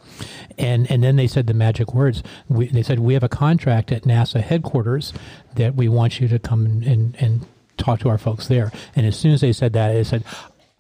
And 0.58 0.90
and 0.92 1.04
then 1.04 1.16
they 1.16 1.28
said 1.28 1.48
the 1.48 1.54
magic 1.54 1.94
words. 1.94 2.22
We, 2.48 2.68
they 2.68 2.84
said, 2.84 3.00
"We 3.00 3.14
have 3.16 3.24
a 3.24 3.30
contract 3.30 3.92
at 3.92 4.04
NASA 4.04 4.42
headquarters 4.42 5.14
that 5.56 5.76
we 5.76 5.90
want 5.90 6.20
you 6.20 6.28
to 6.28 6.40
come 6.40 6.66
and, 6.66 6.84
and, 6.84 7.16
and 7.20 7.46
talk 7.82 8.00
to 8.02 8.10
our 8.10 8.18
folks 8.18 8.48
there. 8.48 8.72
And 8.96 9.06
as 9.06 9.18
soon 9.18 9.34
as 9.34 9.42
they 9.42 9.54
said 9.54 9.74
that, 9.74 9.94
they 9.94 10.04
said, 10.04 10.24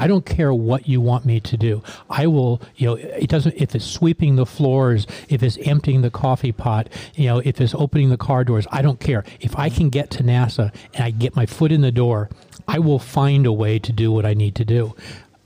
I 0.01 0.07
don't 0.07 0.25
care 0.25 0.51
what 0.51 0.87
you 0.87 0.99
want 0.99 1.25
me 1.25 1.39
to 1.41 1.57
do. 1.57 1.83
I 2.09 2.25
will, 2.25 2.59
you 2.75 2.87
know, 2.87 2.95
it 2.95 3.29
doesn't, 3.29 3.53
if 3.55 3.75
it's 3.75 3.85
sweeping 3.85 4.35
the 4.35 4.47
floors, 4.47 5.05
if 5.29 5.43
it's 5.43 5.59
emptying 5.59 6.01
the 6.01 6.09
coffee 6.09 6.51
pot, 6.51 6.89
you 7.13 7.27
know, 7.27 7.37
if 7.37 7.61
it's 7.61 7.75
opening 7.75 8.09
the 8.09 8.17
car 8.17 8.43
doors, 8.43 8.65
I 8.71 8.81
don't 8.81 8.99
care. 8.99 9.23
If 9.39 9.59
I 9.59 9.69
can 9.69 9.89
get 9.89 10.09
to 10.11 10.23
NASA 10.23 10.73
and 10.95 11.03
I 11.03 11.11
get 11.11 11.35
my 11.35 11.45
foot 11.45 11.71
in 11.71 11.81
the 11.81 11.91
door, 11.91 12.29
I 12.67 12.79
will 12.79 12.97
find 12.97 13.45
a 13.45 13.53
way 13.53 13.77
to 13.77 13.91
do 13.91 14.11
what 14.11 14.25
I 14.25 14.33
need 14.33 14.55
to 14.55 14.65
do. 14.65 14.95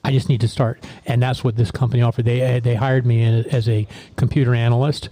I 0.05 0.11
just 0.11 0.29
need 0.29 0.39
to 0.41 0.47
start. 0.47 0.81
And 1.05 1.21
that's 1.21 1.43
what 1.43 1.57
this 1.57 1.71
company 1.71 2.01
offered. 2.01 2.23
They, 2.23 2.61
they 2.61 2.75
hired 2.75 3.05
me 3.05 3.23
as 3.23 3.67
a 3.67 3.87
computer 4.15 4.55
analyst 4.55 5.09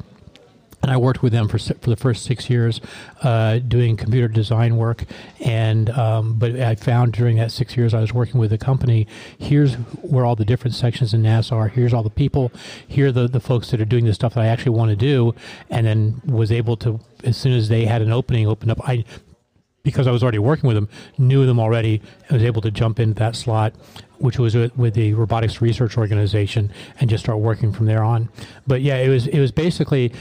and 0.83 0.91
I 0.91 0.97
worked 0.97 1.23
with 1.23 1.31
them 1.31 1.47
for 1.47 1.57
for 1.57 1.89
the 1.89 1.95
first 1.95 2.25
six 2.25 2.49
years, 2.49 2.81
uh, 3.21 3.59
doing 3.59 3.95
computer 3.95 4.27
design 4.27 4.75
work. 4.75 5.05
And 5.39 5.89
um, 5.91 6.35
but 6.37 6.59
I 6.59 6.75
found 6.75 7.13
during 7.13 7.37
that 7.37 7.51
six 7.51 7.75
years 7.77 7.93
I 7.93 8.01
was 8.01 8.13
working 8.13 8.39
with 8.39 8.51
the 8.51 8.57
company. 8.57 9.07
Here's 9.37 9.75
where 10.01 10.25
all 10.25 10.35
the 10.35 10.45
different 10.45 10.75
sections 10.75 11.13
in 11.13 11.23
NASA 11.23 11.53
are. 11.53 11.69
Here's 11.69 11.93
all 11.93 12.03
the 12.03 12.09
people. 12.09 12.51
Here 12.85 13.07
are 13.07 13.11
the 13.11 13.27
the 13.27 13.39
folks 13.39 13.71
that 13.71 13.79
are 13.79 13.85
doing 13.85 14.05
the 14.05 14.13
stuff 14.13 14.33
that 14.33 14.41
I 14.41 14.47
actually 14.47 14.77
want 14.77 14.89
to 14.89 14.97
do. 14.97 15.33
And 15.69 15.87
then 15.87 16.21
was 16.25 16.51
able 16.51 16.75
to 16.77 16.99
as 17.23 17.37
soon 17.37 17.53
as 17.53 17.69
they 17.69 17.85
had 17.85 18.01
an 18.01 18.11
opening 18.11 18.45
open 18.45 18.69
up. 18.69 18.87
I 18.87 19.05
because 19.83 20.07
I 20.07 20.11
was 20.11 20.23
already 20.23 20.39
working 20.39 20.67
with 20.67 20.75
them, 20.75 20.87
knew 21.17 21.45
them 21.45 21.59
already, 21.59 22.01
and 22.27 22.37
was 22.37 22.43
able 22.43 22.61
to 22.61 22.71
jump 22.71 22.99
into 22.99 23.15
that 23.15 23.35
slot, 23.35 23.73
which 24.17 24.39
was 24.39 24.55
with, 24.55 24.75
with 24.77 24.93
the 24.93 25.13
robotics 25.13 25.61
research 25.61 25.97
organization, 25.97 26.71
and 26.99 27.09
just 27.09 27.25
start 27.25 27.39
working 27.39 27.73
from 27.73 27.85
there 27.85 28.03
on. 28.03 28.29
But 28.65 28.81
yeah, 28.81 28.95
it 28.97 29.09
was 29.09 29.27
it 29.27 29.39
was 29.39 29.51
basically 29.51 30.13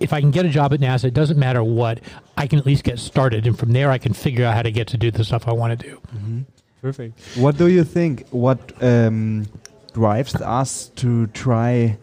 if 0.00 0.12
I 0.12 0.20
can 0.20 0.30
get 0.30 0.46
a 0.46 0.48
job 0.48 0.72
at 0.72 0.80
NASA, 0.80 1.04
it 1.04 1.14
doesn't 1.14 1.38
matter 1.38 1.62
what, 1.62 2.00
I 2.36 2.46
can 2.46 2.58
at 2.58 2.66
least 2.66 2.84
get 2.84 2.98
started, 2.98 3.46
and 3.46 3.58
from 3.58 3.72
there 3.72 3.90
I 3.90 3.98
can 3.98 4.12
figure 4.12 4.44
out 4.44 4.54
how 4.54 4.62
to 4.62 4.70
get 4.70 4.88
to 4.88 4.96
do 4.96 5.10
the 5.10 5.24
stuff 5.24 5.48
I 5.48 5.52
want 5.52 5.78
to 5.78 5.88
do. 5.88 6.00
Perfect. 6.80 7.20
What 7.36 7.58
do 7.58 7.68
you 7.68 7.84
think? 7.84 8.28
What 8.30 8.72
um, 8.82 9.46
drives 9.92 10.36
us 10.36 10.88
to 10.96 11.26
try 11.28 11.98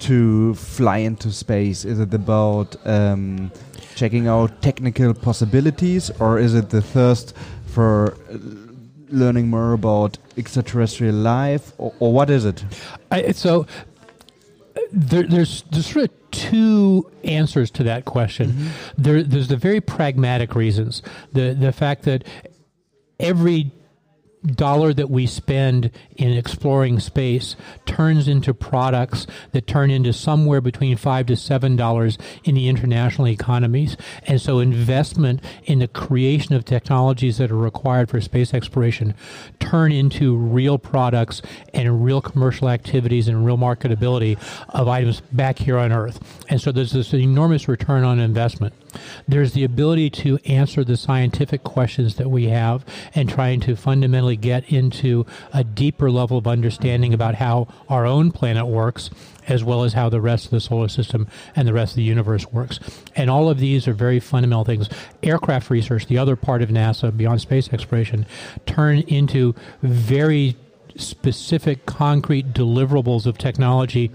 to 0.00 0.54
fly 0.54 0.98
into 0.98 1.32
space? 1.32 1.84
Is 1.84 1.98
it 1.98 2.12
about 2.14 2.76
um, 2.86 3.50
checking 3.94 4.28
out 4.28 4.62
technical 4.62 5.14
possibilities, 5.14 6.10
or 6.20 6.38
is 6.38 6.54
it 6.54 6.70
the 6.70 6.82
thirst 6.82 7.34
for 7.66 8.16
uh, 8.30 8.36
learning 9.10 9.48
more 9.48 9.72
about 9.72 10.18
extraterrestrial 10.36 11.14
life, 11.14 11.72
or, 11.78 11.94
or 11.98 12.12
what 12.12 12.30
is 12.30 12.44
it? 12.44 12.64
I, 13.10 13.32
so 13.32 13.66
there, 14.92 15.22
there's 15.22 15.62
there's 15.70 15.86
sort 15.86 16.06
of 16.06 16.30
two 16.30 17.10
answers 17.24 17.70
to 17.72 17.82
that 17.84 18.04
question. 18.04 18.50
Mm-hmm. 18.50 19.02
There, 19.02 19.22
there's 19.22 19.48
the 19.48 19.56
very 19.56 19.80
pragmatic 19.80 20.54
reasons. 20.54 21.02
The 21.32 21.54
the 21.54 21.72
fact 21.72 22.04
that 22.04 22.24
every 23.20 23.72
dollar 24.46 24.92
that 24.92 25.10
we 25.10 25.26
spend 25.26 25.90
in 26.16 26.32
exploring 26.32 27.00
space 27.00 27.56
turns 27.86 28.28
into 28.28 28.54
products 28.54 29.26
that 29.52 29.66
turn 29.66 29.90
into 29.90 30.12
somewhere 30.12 30.60
between 30.60 30.96
five 30.96 31.26
to 31.26 31.36
seven 31.36 31.76
dollars 31.76 32.18
in 32.44 32.54
the 32.54 32.68
international 32.68 33.28
economies. 33.28 33.96
And 34.26 34.40
so 34.40 34.58
investment 34.58 35.42
in 35.64 35.80
the 35.80 35.88
creation 35.88 36.54
of 36.54 36.64
technologies 36.64 37.38
that 37.38 37.50
are 37.50 37.56
required 37.56 38.08
for 38.08 38.20
space 38.20 38.54
exploration 38.54 39.14
turn 39.60 39.92
into 39.92 40.36
real 40.36 40.78
products 40.78 41.42
and 41.74 42.04
real 42.04 42.20
commercial 42.20 42.68
activities 42.68 43.28
and 43.28 43.44
real 43.44 43.58
marketability 43.58 44.38
of 44.70 44.88
items 44.88 45.20
back 45.32 45.58
here 45.58 45.78
on 45.78 45.92
Earth. 45.92 46.42
And 46.48 46.60
so 46.60 46.72
there's 46.72 46.92
this 46.92 47.12
enormous 47.12 47.68
return 47.68 48.04
on 48.04 48.18
investment. 48.18 48.74
There's 49.26 49.52
the 49.52 49.64
ability 49.64 50.10
to 50.10 50.38
answer 50.46 50.84
the 50.84 50.96
scientific 50.96 51.64
questions 51.64 52.16
that 52.16 52.30
we 52.30 52.48
have 52.48 52.84
and 53.14 53.28
trying 53.28 53.60
to 53.60 53.76
fundamentally 53.76 54.36
get 54.36 54.70
into 54.72 55.26
a 55.52 55.64
deeper 55.64 56.10
level 56.10 56.38
of 56.38 56.46
understanding 56.46 57.12
about 57.12 57.36
how 57.36 57.68
our 57.88 58.06
own 58.06 58.32
planet 58.32 58.66
works 58.66 59.10
as 59.48 59.64
well 59.64 59.82
as 59.82 59.94
how 59.94 60.08
the 60.08 60.20
rest 60.20 60.46
of 60.46 60.50
the 60.50 60.60
solar 60.60 60.88
system 60.88 61.26
and 61.56 61.66
the 61.66 61.72
rest 61.72 61.92
of 61.92 61.96
the 61.96 62.02
universe 62.02 62.46
works. 62.52 62.78
And 63.16 63.30
all 63.30 63.48
of 63.48 63.58
these 63.58 63.88
are 63.88 63.94
very 63.94 64.20
fundamental 64.20 64.64
things. 64.64 64.88
Aircraft 65.22 65.70
research, 65.70 66.06
the 66.06 66.18
other 66.18 66.36
part 66.36 66.62
of 66.62 66.68
NASA 66.68 67.16
beyond 67.16 67.40
space 67.40 67.72
exploration, 67.72 68.26
turn 68.66 68.98
into 69.00 69.54
very 69.82 70.56
specific 70.96 71.86
concrete 71.86 72.52
deliverables 72.52 73.24
of 73.24 73.38
technology 73.38 74.10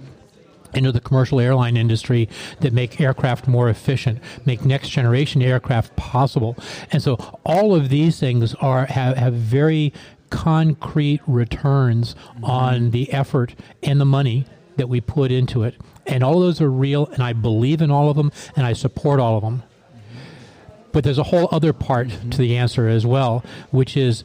into 0.76 0.92
the 0.92 1.00
commercial 1.00 1.40
airline 1.40 1.78
industry 1.78 2.30
that 2.62 2.74
make 2.74 3.00
aircraft 3.00 3.48
more 3.48 3.70
efficient, 3.70 4.20
make 4.46 4.66
next 4.66 4.90
generation 4.90 5.42
aircraft 5.42 5.96
possible. 5.96 6.58
And 6.92 7.02
so 7.02 7.16
all 7.46 7.76
of 7.76 7.90
these 7.90 8.20
things 8.20 8.54
are 8.56 8.86
have, 8.86 9.18
have 9.18 9.34
very 9.34 9.94
concrete 10.30 11.22
returns 11.28 12.16
on 12.42 12.74
mm-hmm. 12.74 12.90
the 12.90 13.14
effort 13.14 13.56
and 13.84 14.02
the 14.02 14.06
money 14.06 14.46
that 14.78 14.90
we 14.90 15.00
put 15.00 15.32
into 15.32 15.64
it. 15.64 15.76
And 16.08 16.24
all 16.24 16.38
of 16.38 16.42
those 16.42 16.62
are 16.62 16.72
real 16.72 17.06
and 17.08 17.22
I 17.22 17.34
believe 17.34 17.82
in 17.82 17.92
all 17.92 18.10
of 18.10 18.18
them 18.18 18.32
and 18.56 18.66
I 18.66 18.74
support 18.74 19.20
all 19.20 19.38
of 19.38 19.44
them. 19.44 19.64
But 20.92 21.04
there's 21.04 21.20
a 21.20 21.24
whole 21.24 21.48
other 21.52 21.74
part 21.74 22.08
mm-hmm. 22.08 22.32
to 22.32 22.38
the 22.38 22.58
answer 22.58 22.88
as 22.88 23.06
well, 23.06 23.44
which 23.72 23.96
is 23.96 24.24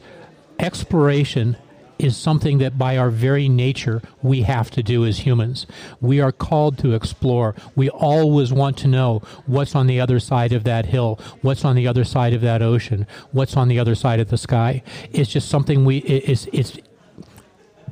exploration 0.59 1.57
is 1.99 2.15
something 2.15 2.57
that 2.59 2.77
by 2.77 2.97
our 2.97 3.09
very 3.09 3.49
nature 3.49 4.01
we 4.23 4.43
have 4.43 4.71
to 4.71 4.81
do 4.81 5.05
as 5.05 5.19
humans. 5.19 5.67
We 5.99 6.21
are 6.21 6.31
called 6.31 6.77
to 6.79 6.93
explore. 6.93 7.53
We 7.75 7.89
always 7.89 8.51
want 8.53 8.77
to 8.79 8.87
know 8.87 9.21
what's 9.45 9.75
on 9.75 9.87
the 9.87 9.99
other 9.99 10.19
side 10.19 10.53
of 10.53 10.63
that 10.63 10.87
hill, 10.87 11.19
what's 11.41 11.65
on 11.65 11.75
the 11.75 11.87
other 11.87 12.05
side 12.05 12.33
of 12.33 12.41
that 12.41 12.61
ocean, 12.61 13.05
what's 13.31 13.57
on 13.57 13.67
the 13.67 13.77
other 13.77 13.95
side 13.95 14.19
of 14.19 14.29
the 14.29 14.37
sky. 14.37 14.81
It's 15.11 15.29
just 15.29 15.49
something 15.49 15.85
we 15.85 15.97
it's 15.97 16.47
it's 16.53 16.77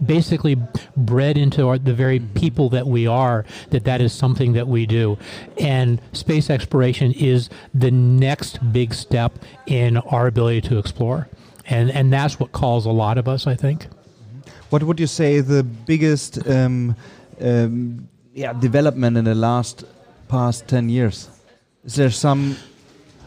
basically 0.05 0.55
bred 0.95 1.37
into 1.37 1.67
our, 1.67 1.77
the 1.77 1.93
very 1.93 2.19
mm-hmm. 2.19 2.33
people 2.33 2.69
that 2.69 2.87
we 2.87 3.07
are 3.07 3.45
that 3.71 3.83
that 3.85 4.01
is 4.01 4.13
something 4.13 4.53
that 4.53 4.67
we 4.67 4.85
do 4.85 5.17
and 5.59 6.01
space 6.13 6.49
exploration 6.49 7.11
is 7.13 7.49
the 7.73 7.91
next 7.91 8.59
big 8.71 8.93
step 8.93 9.33
in 9.65 9.97
our 9.97 10.27
ability 10.27 10.61
to 10.61 10.77
explore 10.77 11.27
and 11.65 11.89
and 11.91 12.13
that's 12.13 12.39
what 12.39 12.51
calls 12.51 12.85
a 12.85 12.91
lot 12.91 13.17
of 13.17 13.27
us 13.27 13.47
i 13.47 13.55
think 13.55 13.87
What 14.69 14.83
would 14.83 14.99
you 14.99 15.07
say 15.07 15.39
the 15.39 15.63
biggest 15.63 16.45
um, 16.47 16.95
um, 17.39 18.09
yeah, 18.33 18.53
development 18.53 19.17
in 19.17 19.25
the 19.25 19.35
last 19.35 19.85
past 20.27 20.67
10 20.67 20.89
years? 20.89 21.29
Is 21.85 21.95
there 21.95 22.11
some 22.11 22.57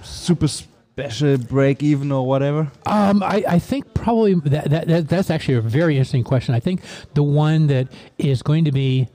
super 0.02 0.49
special 0.49 1.38
break 1.38 1.82
even 1.82 2.12
or 2.12 2.26
whatever? 2.26 2.70
Um, 2.85 3.23
I, 3.23 3.42
I 3.49 3.59
think 3.59 3.94
probably 3.94 4.35
that, 4.35 4.70
that, 4.70 4.87
that 4.88 5.09
that's 5.09 5.30
actually 5.30 5.54
a 5.54 5.62
very 5.62 5.97
interesting 5.97 6.25
question. 6.25 6.54
I 6.54 6.61
think 6.61 6.82
the 7.14 7.23
one 7.23 7.68
that 7.68 7.88
is 8.18 8.42
going 8.42 8.64
to 8.66 8.73
be 8.73 9.09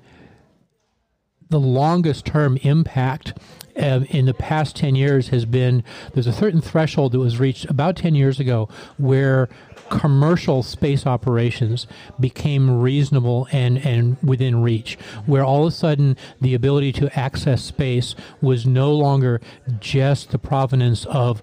the 1.49 1.59
longest 1.59 2.25
term 2.25 2.57
impact 2.63 3.37
um, 3.77 4.05
in 4.05 4.25
the 4.25 4.33
past 4.33 4.75
10 4.75 4.95
years 4.95 5.29
has 5.29 5.45
been 5.45 5.83
there's 6.13 6.27
a 6.27 6.33
certain 6.33 6.61
threshold 6.61 7.11
that 7.11 7.19
was 7.19 7.39
reached 7.39 7.65
about 7.65 7.97
10 7.97 8.15
years 8.15 8.39
ago 8.39 8.67
where 8.97 9.49
commercial 9.89 10.63
space 10.63 11.05
operations 11.05 11.87
became 12.19 12.81
reasonable 12.81 13.47
and, 13.51 13.77
and 13.85 14.17
within 14.23 14.61
reach, 14.61 14.97
where 15.25 15.43
all 15.43 15.61
of 15.61 15.67
a 15.67 15.75
sudden 15.75 16.17
the 16.41 16.53
ability 16.53 16.91
to 16.91 17.19
access 17.19 17.63
space 17.63 18.15
was 18.41 18.65
no 18.65 18.91
longer 18.91 19.41
just 19.79 20.31
the 20.31 20.39
provenance 20.39 21.05
of 21.05 21.41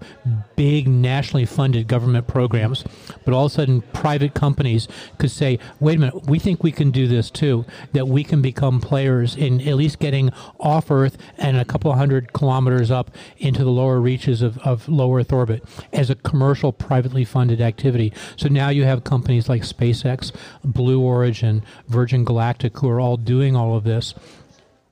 big 0.55 0.87
nationally 0.87 1.45
funded 1.45 1.87
government 1.87 2.27
programs, 2.27 2.83
but 3.25 3.33
all 3.33 3.45
of 3.45 3.51
a 3.51 3.55
sudden 3.55 3.81
private 3.93 4.33
companies 4.33 4.87
could 5.17 5.31
say, 5.31 5.59
wait 5.79 5.97
a 5.97 5.99
minute, 5.99 6.25
we 6.27 6.39
think 6.39 6.63
we 6.63 6.71
can 6.71 6.91
do 6.91 7.07
this 7.07 7.29
too, 7.29 7.65
that 7.93 8.07
we 8.07 8.23
can 8.23 8.41
become 8.41 8.79
players 8.81 9.35
in 9.35 9.61
at 9.61 9.75
least 9.75 9.99
getting 9.99 10.29
off 10.59 10.91
Earth 10.91 11.17
and 11.37 11.57
a 11.57 11.65
couple 11.65 11.93
hundred 11.93 12.33
kilometers 12.33 12.91
up 12.91 13.11
into 13.37 13.63
the 13.63 13.69
lower 13.69 13.99
reaches 13.99 14.41
of, 14.41 14.57
of 14.59 14.87
low 14.87 15.15
Earth 15.15 15.31
orbit 15.31 15.63
as 15.91 16.09
a 16.09 16.15
commercial, 16.15 16.71
privately 16.71 17.25
funded 17.25 17.61
activity. 17.61 18.13
So 18.35 18.49
now 18.49 18.69
you 18.69 18.83
have 18.83 19.03
companies 19.03 19.49
like 19.49 19.63
SpaceX, 19.63 20.31
Blue 20.63 21.01
Origin, 21.01 21.63
Virgin 21.87 22.23
Galactic, 22.23 22.77
who 22.77 22.89
are 22.89 22.99
all 22.99 23.17
doing 23.17 23.55
all 23.55 23.75
of 23.75 23.83
this. 23.83 24.13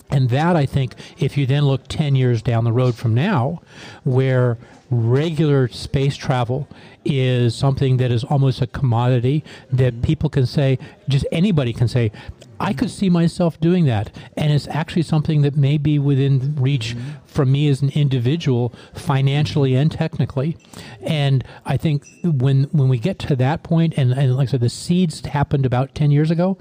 And 0.10 0.30
that, 0.30 0.56
I 0.58 0.66
think, 0.66 0.96
if 1.18 1.38
you 1.38 1.46
then 1.46 1.66
look 1.66 1.88
10 1.88 2.16
years 2.16 2.42
down 2.42 2.66
the 2.66 2.74
road 2.74 2.96
from 2.96 3.14
now, 3.14 3.62
where 4.04 4.58
regular 4.90 5.70
space 5.70 6.18
travel 6.18 6.68
is 7.06 7.56
something 7.56 7.96
that 7.98 8.12
is 8.12 8.26
almost 8.26 8.62
a 8.62 8.68
commodity 8.68 9.42
that 9.72 10.02
people 10.02 10.30
can 10.30 10.46
say, 10.46 10.78
just 11.08 11.26
anybody 11.32 11.72
can 11.72 11.88
say, 11.88 12.12
I 12.62 12.74
could 12.74 12.92
see 12.92 13.10
myself 13.10 13.60
doing 13.60 13.86
that. 13.86 14.16
And 14.38 14.54
it's 14.54 14.68
actually 14.68 15.02
something 15.02 15.42
that 15.42 15.56
may 15.58 15.78
be 15.78 15.98
within 15.98 16.56
reach 16.56 16.96
mm-hmm. 16.96 17.26
from 17.26 17.52
me 17.52 17.68
as 17.70 17.82
an 17.82 17.90
individual, 17.90 18.74
financially 18.94 19.76
and 19.76 19.92
technically. 19.92 20.58
And 21.02 21.44
I 21.66 21.78
think 21.78 22.06
when 22.24 22.64
when 22.66 22.88
we 22.88 23.00
get 23.00 23.20
to 23.20 23.36
that 23.38 23.64
point, 23.64 23.96
and, 23.98 24.12
and 24.12 24.36
like 24.36 24.50
I 24.50 24.52
said, 24.52 24.62
the 24.62 24.70
seeds 24.70 25.26
happened 25.26 25.66
about 25.66 25.96
10 25.96 26.12
years 26.12 26.30
ago, 26.30 26.58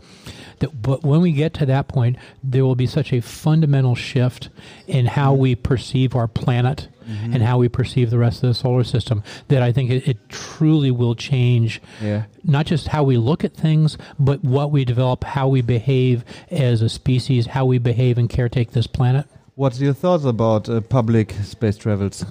that, 0.61 0.83
but 0.83 1.03
when 1.03 1.21
we 1.21 1.33
get 1.33 1.53
to 1.55 1.67
that 1.67 1.89
point, 1.89 2.17
there 2.43 2.65
will 2.65 2.77
be 2.77 2.87
such 2.87 3.13
a 3.13 3.21
fundamental 3.21 3.95
shift 3.95 4.49
in 4.87 5.07
how 5.07 5.33
mm-hmm. 5.33 5.43
we 5.43 5.55
perceive 5.55 6.17
our 6.17 6.29
planet 6.29 6.89
and 7.33 7.43
how 7.43 7.59
we 7.59 7.69
perceive 7.69 8.11
the 8.11 8.19
rest 8.19 8.43
of 8.43 8.49
the 8.49 8.55
solar 8.55 8.85
system 8.85 9.23
that 9.49 9.63
I 9.63 9.73
think 9.73 9.91
it, 9.91 10.09
it 10.09 10.29
truly 10.29 10.91
will 10.91 11.15
change 11.15 11.81
Yeah. 12.01 12.25
not 12.45 12.67
just 12.67 12.89
how 12.89 13.03
we 13.03 13.17
look 13.17 13.45
at 13.45 13.55
things, 13.55 13.99
but 14.19 14.43
what 14.45 14.71
we 14.71 14.85
develop, 14.85 15.25
how 15.25 15.49
we 15.49 15.61
behave 15.63 16.25
as 16.51 16.83
a 16.83 16.89
species, 16.89 17.47
how 17.47 17.65
we 17.67 17.79
behave 17.79 18.19
and 18.19 18.29
caretake 18.29 18.71
this 18.71 18.87
planet. 18.87 19.27
What's 19.55 19.81
your 19.81 19.93
thoughts 19.95 20.25
about 20.25 20.69
uh, 20.69 20.81
public 20.81 21.33
space 21.43 21.77
travels? 21.77 22.25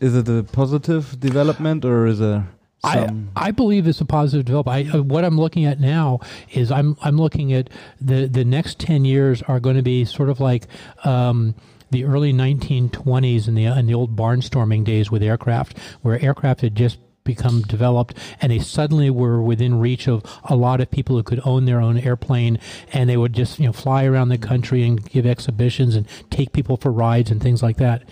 Is 0.00 0.14
it 0.14 0.28
a 0.28 0.42
positive 0.42 1.18
development 1.20 1.84
or 1.84 2.06
is 2.06 2.18
there 2.18 2.48
I. 2.84 3.08
I 3.34 3.50
believe 3.50 3.86
it's 3.88 4.00
a 4.00 4.04
positive 4.04 4.44
development. 4.46 4.94
I, 4.94 4.98
uh, 4.98 5.02
what 5.02 5.24
I'm 5.24 5.36
looking 5.36 5.64
at 5.64 5.80
now 5.80 6.20
is 6.52 6.70
I'm 6.70 6.96
I'm 7.02 7.16
looking 7.16 7.52
at 7.52 7.70
the 8.00 8.26
the 8.26 8.44
next 8.44 8.78
ten 8.78 9.04
years 9.04 9.42
are 9.42 9.58
going 9.60 9.76
to 9.76 9.82
be 9.82 10.04
sort 10.04 10.28
of 10.28 10.38
like 10.40 10.66
um, 11.04 11.54
the 11.90 12.04
early 12.04 12.32
1920s 12.32 13.48
and 13.48 13.56
the 13.56 13.66
and 13.66 13.88
the 13.88 13.94
old 13.94 14.16
barnstorming 14.16 14.84
days 14.84 15.10
with 15.10 15.22
aircraft, 15.22 15.78
where 16.02 16.22
aircraft 16.22 16.60
had 16.60 16.74
just 16.74 16.98
become 17.24 17.60
developed 17.60 18.16
and 18.40 18.50
they 18.50 18.58
suddenly 18.58 19.10
were 19.10 19.42
within 19.42 19.78
reach 19.78 20.08
of 20.08 20.24
a 20.44 20.56
lot 20.56 20.80
of 20.80 20.90
people 20.90 21.14
who 21.14 21.22
could 21.22 21.40
own 21.44 21.66
their 21.66 21.78
own 21.78 21.98
airplane 21.98 22.58
and 22.94 23.10
they 23.10 23.18
would 23.18 23.34
just 23.34 23.58
you 23.58 23.66
know 23.66 23.72
fly 23.72 24.04
around 24.06 24.30
the 24.30 24.38
country 24.38 24.82
and 24.82 25.10
give 25.10 25.26
exhibitions 25.26 25.94
and 25.94 26.08
take 26.30 26.52
people 26.52 26.78
for 26.78 26.90
rides 26.90 27.30
and 27.30 27.42
things 27.42 27.62
like 27.62 27.76
that 27.76 28.02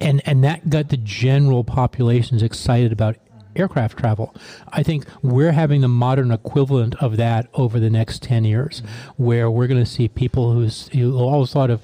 and 0.00 0.22
and 0.24 0.42
that 0.42 0.70
got 0.70 0.88
the 0.88 0.96
general 0.96 1.62
populations 1.62 2.42
excited 2.42 2.92
about 2.92 3.16
aircraft 3.56 3.98
travel. 3.98 4.34
I 4.68 4.82
think 4.82 5.06
we're 5.22 5.52
having 5.52 5.80
the 5.80 5.88
modern 5.88 6.30
equivalent 6.30 6.94
of 6.96 7.16
that 7.16 7.48
over 7.54 7.80
the 7.80 7.90
next 7.90 8.22
10 8.22 8.44
years, 8.44 8.82
where 9.16 9.50
we're 9.50 9.66
going 9.66 9.82
to 9.82 9.90
see 9.90 10.08
people 10.08 10.52
who's, 10.52 10.88
who 10.88 11.18
always 11.18 11.52
thought 11.52 11.70
of 11.70 11.82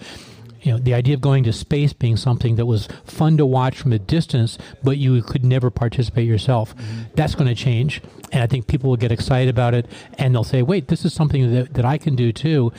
you 0.66 0.73
know, 0.73 0.78
the 0.78 0.94
idea 0.94 1.14
of 1.14 1.20
going 1.20 1.44
to 1.44 1.52
space 1.52 1.92
being 1.92 2.16
something 2.16 2.56
that 2.56 2.66
was 2.66 2.88
fun 3.04 3.37
to 3.37 3.46
watch 3.46 3.78
from 3.78 3.92
a 3.92 4.00
distance, 4.00 4.58
but 4.82 4.99
you 4.99 5.23
could 5.23 5.44
never 5.44 5.70
participate 5.70 6.26
yourself. 6.26 6.75
Mm-hmm. 6.75 7.02
That's 7.14 7.37
going 7.37 7.46
to 7.46 7.54
change. 7.54 8.02
And 8.32 8.42
I 8.42 8.49
think 8.49 8.66
people 8.66 8.90
will 8.90 8.96
get 8.96 9.12
excited 9.12 9.49
about 9.49 9.75
it 9.75 9.87
and 10.18 10.35
they'll 10.35 10.42
say, 10.42 10.62
wait, 10.62 10.88
this 10.88 11.04
is 11.04 11.14
something 11.14 11.54
that, 11.54 11.75
that 11.75 11.85
I 11.85 11.99
can 11.99 12.16
do 12.16 12.32
too. 12.32 12.73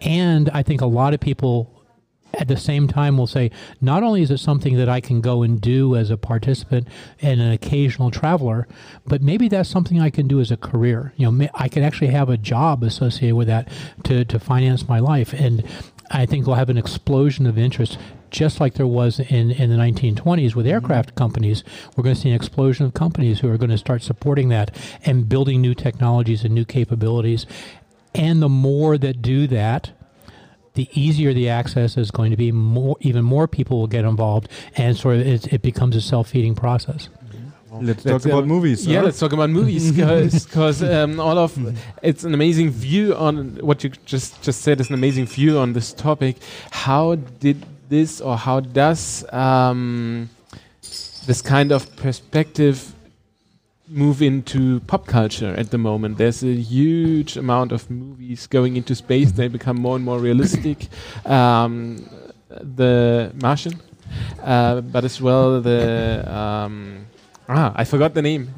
And 0.00 0.50
I 0.50 0.62
think 0.62 0.80
a 0.80 0.86
lot 0.86 1.14
of 1.14 1.20
people 1.20 1.82
at 2.34 2.46
the 2.48 2.56
same 2.56 2.86
time 2.86 3.18
will 3.18 3.26
say, 3.26 3.50
not 3.80 4.04
only 4.04 4.22
is 4.22 4.30
it 4.30 4.38
something 4.38 4.76
that 4.76 4.88
I 4.88 5.00
can 5.00 5.20
go 5.20 5.42
and 5.42 5.60
do 5.60 5.96
as 5.96 6.10
a 6.10 6.16
participant 6.16 6.88
and 7.20 7.40
an 7.40 7.50
occasional 7.50 8.12
traveler, 8.12 8.68
but 9.04 9.20
maybe 9.20 9.48
that's 9.48 9.68
something 9.68 10.00
I 10.00 10.10
can 10.10 10.28
do 10.28 10.40
as 10.40 10.50
a 10.50 10.56
career. 10.56 11.12
You 11.16 11.30
know, 11.30 11.48
I 11.54 11.68
could 11.68 11.82
actually 11.82 12.12
have 12.12 12.28
a 12.28 12.36
job 12.36 12.84
associated 12.84 13.34
with 13.34 13.48
that 13.48 13.68
to, 14.04 14.24
to 14.24 14.38
finance 14.38 14.88
my 14.88 15.00
life. 15.00 15.32
And 15.32 15.64
I 16.12 16.26
think 16.26 16.46
we'll 16.46 16.56
have 16.56 16.68
an 16.68 16.76
explosion 16.76 17.46
of 17.46 17.56
interest, 17.56 17.98
just 18.30 18.60
like 18.60 18.74
there 18.74 18.86
was 18.86 19.18
in, 19.18 19.50
in 19.50 19.70
the 19.70 19.76
1920s 19.76 20.54
with 20.54 20.66
aircraft 20.66 21.10
mm-hmm. 21.10 21.18
companies. 21.18 21.64
We're 21.96 22.04
going 22.04 22.14
to 22.14 22.20
see 22.20 22.28
an 22.28 22.36
explosion 22.36 22.84
of 22.84 22.94
companies 22.94 23.40
who 23.40 23.50
are 23.50 23.56
going 23.56 23.70
to 23.70 23.78
start 23.78 24.02
supporting 24.02 24.48
that 24.50 24.76
and 25.04 25.28
building 25.28 25.60
new 25.60 25.74
technologies 25.74 26.44
and 26.44 26.54
new 26.54 26.66
capabilities. 26.66 27.46
And 28.14 28.42
the 28.42 28.48
more 28.48 28.98
that 28.98 29.22
do 29.22 29.46
that, 29.46 29.92
the 30.74 30.88
easier 30.92 31.32
the 31.32 31.48
access 31.48 31.96
is 31.96 32.10
going 32.10 32.30
to 32.30 32.36
be. 32.36 32.52
More, 32.52 32.96
even 33.00 33.24
more 33.24 33.46
people 33.46 33.78
will 33.78 33.86
get 33.86 34.04
involved, 34.04 34.48
and 34.76 34.96
sort 34.96 35.16
of 35.16 35.26
it, 35.26 35.52
it 35.52 35.62
becomes 35.62 35.96
a 35.96 36.00
self-feeding 36.00 36.54
process. 36.54 37.08
Let's, 37.80 38.04
let's 38.04 38.24
talk 38.24 38.32
about 38.32 38.46
movies. 38.46 38.86
Yeah, 38.86 39.00
let's 39.00 39.18
talk 39.18 39.32
about 39.32 39.50
movies 39.50 39.92
because 39.92 40.82
um, 40.82 41.18
all 41.18 41.38
of 41.38 41.56
it's 42.02 42.24
an 42.24 42.34
amazing 42.34 42.70
view 42.70 43.14
on 43.14 43.56
what 43.62 43.82
you 43.82 43.90
just 44.04 44.42
just 44.42 44.60
said 44.60 44.80
is 44.80 44.88
an 44.88 44.94
amazing 44.94 45.26
view 45.26 45.58
on 45.58 45.72
this 45.72 45.92
topic. 45.92 46.36
How 46.70 47.14
did 47.14 47.64
this 47.88 48.20
or 48.20 48.36
how 48.36 48.60
does 48.60 49.24
um, 49.32 50.28
this 51.26 51.40
kind 51.40 51.72
of 51.72 51.94
perspective 51.96 52.92
move 53.88 54.20
into 54.22 54.80
pop 54.80 55.06
culture 55.06 55.54
at 55.54 55.70
the 55.70 55.78
moment? 55.78 56.18
There's 56.18 56.42
a 56.42 56.54
huge 56.54 57.38
amount 57.38 57.72
of 57.72 57.90
movies 57.90 58.46
going 58.46 58.76
into 58.76 58.94
space. 58.94 59.32
They 59.32 59.48
become 59.48 59.80
more 59.80 59.96
and 59.96 60.04
more 60.04 60.18
realistic. 60.18 60.88
Um, 61.24 62.08
the 62.60 63.32
Martian, 63.40 63.80
uh, 64.42 64.82
but 64.82 65.04
as 65.04 65.22
well 65.22 65.60
the 65.62 66.22
um, 66.30 67.06
Ah, 67.48 67.72
I 67.74 67.84
forgot 67.84 68.14
the 68.14 68.22
name. 68.22 68.54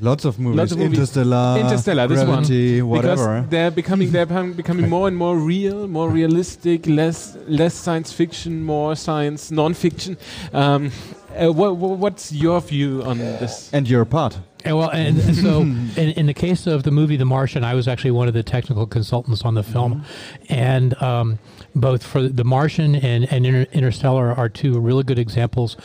Lots 0.00 0.24
of 0.24 0.38
movies. 0.38 0.56
Lots 0.56 0.72
of 0.72 0.78
movies. 0.78 0.98
Interstellar, 0.98 1.58
Interstellar, 1.60 2.06
this 2.06 2.24
Gravity, 2.24 2.80
one. 2.80 2.90
whatever. 2.90 3.40
Because 3.40 3.50
they're 3.50 3.70
becoming 3.70 4.10
they're 4.10 4.26
becoming 4.26 4.88
more 4.88 5.08
and 5.08 5.16
more 5.16 5.36
real, 5.36 5.86
more 5.88 6.08
realistic, 6.08 6.86
less 6.86 7.36
less 7.46 7.74
science 7.74 8.10
fiction, 8.12 8.62
more 8.62 8.96
science 8.96 9.50
non-fiction. 9.50 10.16
Um, 10.52 10.90
uh, 11.36 11.52
what, 11.52 11.76
what's 11.76 12.32
your 12.32 12.60
view 12.60 13.02
on 13.04 13.18
this? 13.18 13.72
And 13.72 13.88
your 13.88 14.04
part. 14.04 14.38
And 14.64 14.76
well, 14.76 14.90
and, 14.90 15.18
and 15.18 15.36
so 15.36 15.60
in, 15.60 15.96
in, 15.96 16.26
the 16.26 16.34
case 16.34 16.66
of 16.66 16.82
the 16.82 16.90
movie 16.90 17.16
The 17.16 17.24
Martian, 17.24 17.64
I 17.64 17.74
was 17.74 17.86
actually 17.86 18.10
one 18.10 18.28
of 18.28 18.34
the 18.34 18.42
technical 18.42 18.86
consultants 18.86 19.42
on 19.42 19.54
the 19.54 19.62
film, 19.62 19.94
mm-hmm. 19.94 20.52
and 20.52 21.00
um, 21.02 21.38
both 21.74 22.02
for 22.04 22.28
The 22.28 22.44
Martian 22.44 22.94
and, 22.94 23.30
and 23.32 23.46
Inter- 23.46 23.70
Interstellar 23.72 24.32
are 24.32 24.48
two 24.48 24.78
really 24.80 25.02
good 25.02 25.18
examples 25.18 25.76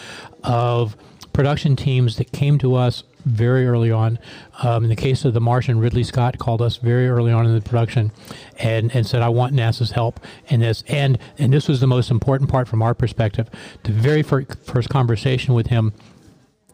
of 0.43 0.97
production 1.35 1.75
teams 1.75 2.15
that 2.15 2.31
came 2.31 2.57
to 2.57 2.75
us 2.75 3.03
very 3.25 3.67
early 3.67 3.91
on. 3.91 4.17
Um, 4.63 4.83
in 4.85 4.89
the 4.89 4.95
case 4.95 5.25
of 5.25 5.33
The 5.33 5.41
Martian, 5.41 5.79
Ridley 5.79 6.03
Scott 6.03 6.39
called 6.39 6.61
us 6.61 6.77
very 6.77 7.09
early 7.09 7.33
on 7.33 7.45
in 7.45 7.53
the 7.53 7.61
production 7.61 8.13
and, 8.57 8.95
and 8.95 9.05
said, 9.05 9.21
I 9.21 9.27
want 9.27 9.53
NASA's 9.53 9.91
help 9.91 10.21
in 10.47 10.61
this. 10.61 10.83
And, 10.87 11.19
and 11.37 11.51
this 11.51 11.67
was 11.67 11.81
the 11.81 11.87
most 11.87 12.09
important 12.09 12.49
part 12.49 12.69
from 12.69 12.81
our 12.81 12.93
perspective. 12.93 13.49
The 13.83 13.91
very 13.91 14.23
fir- 14.23 14.45
first 14.63 14.87
conversation 14.87 15.53
with 15.53 15.67
him 15.67 15.91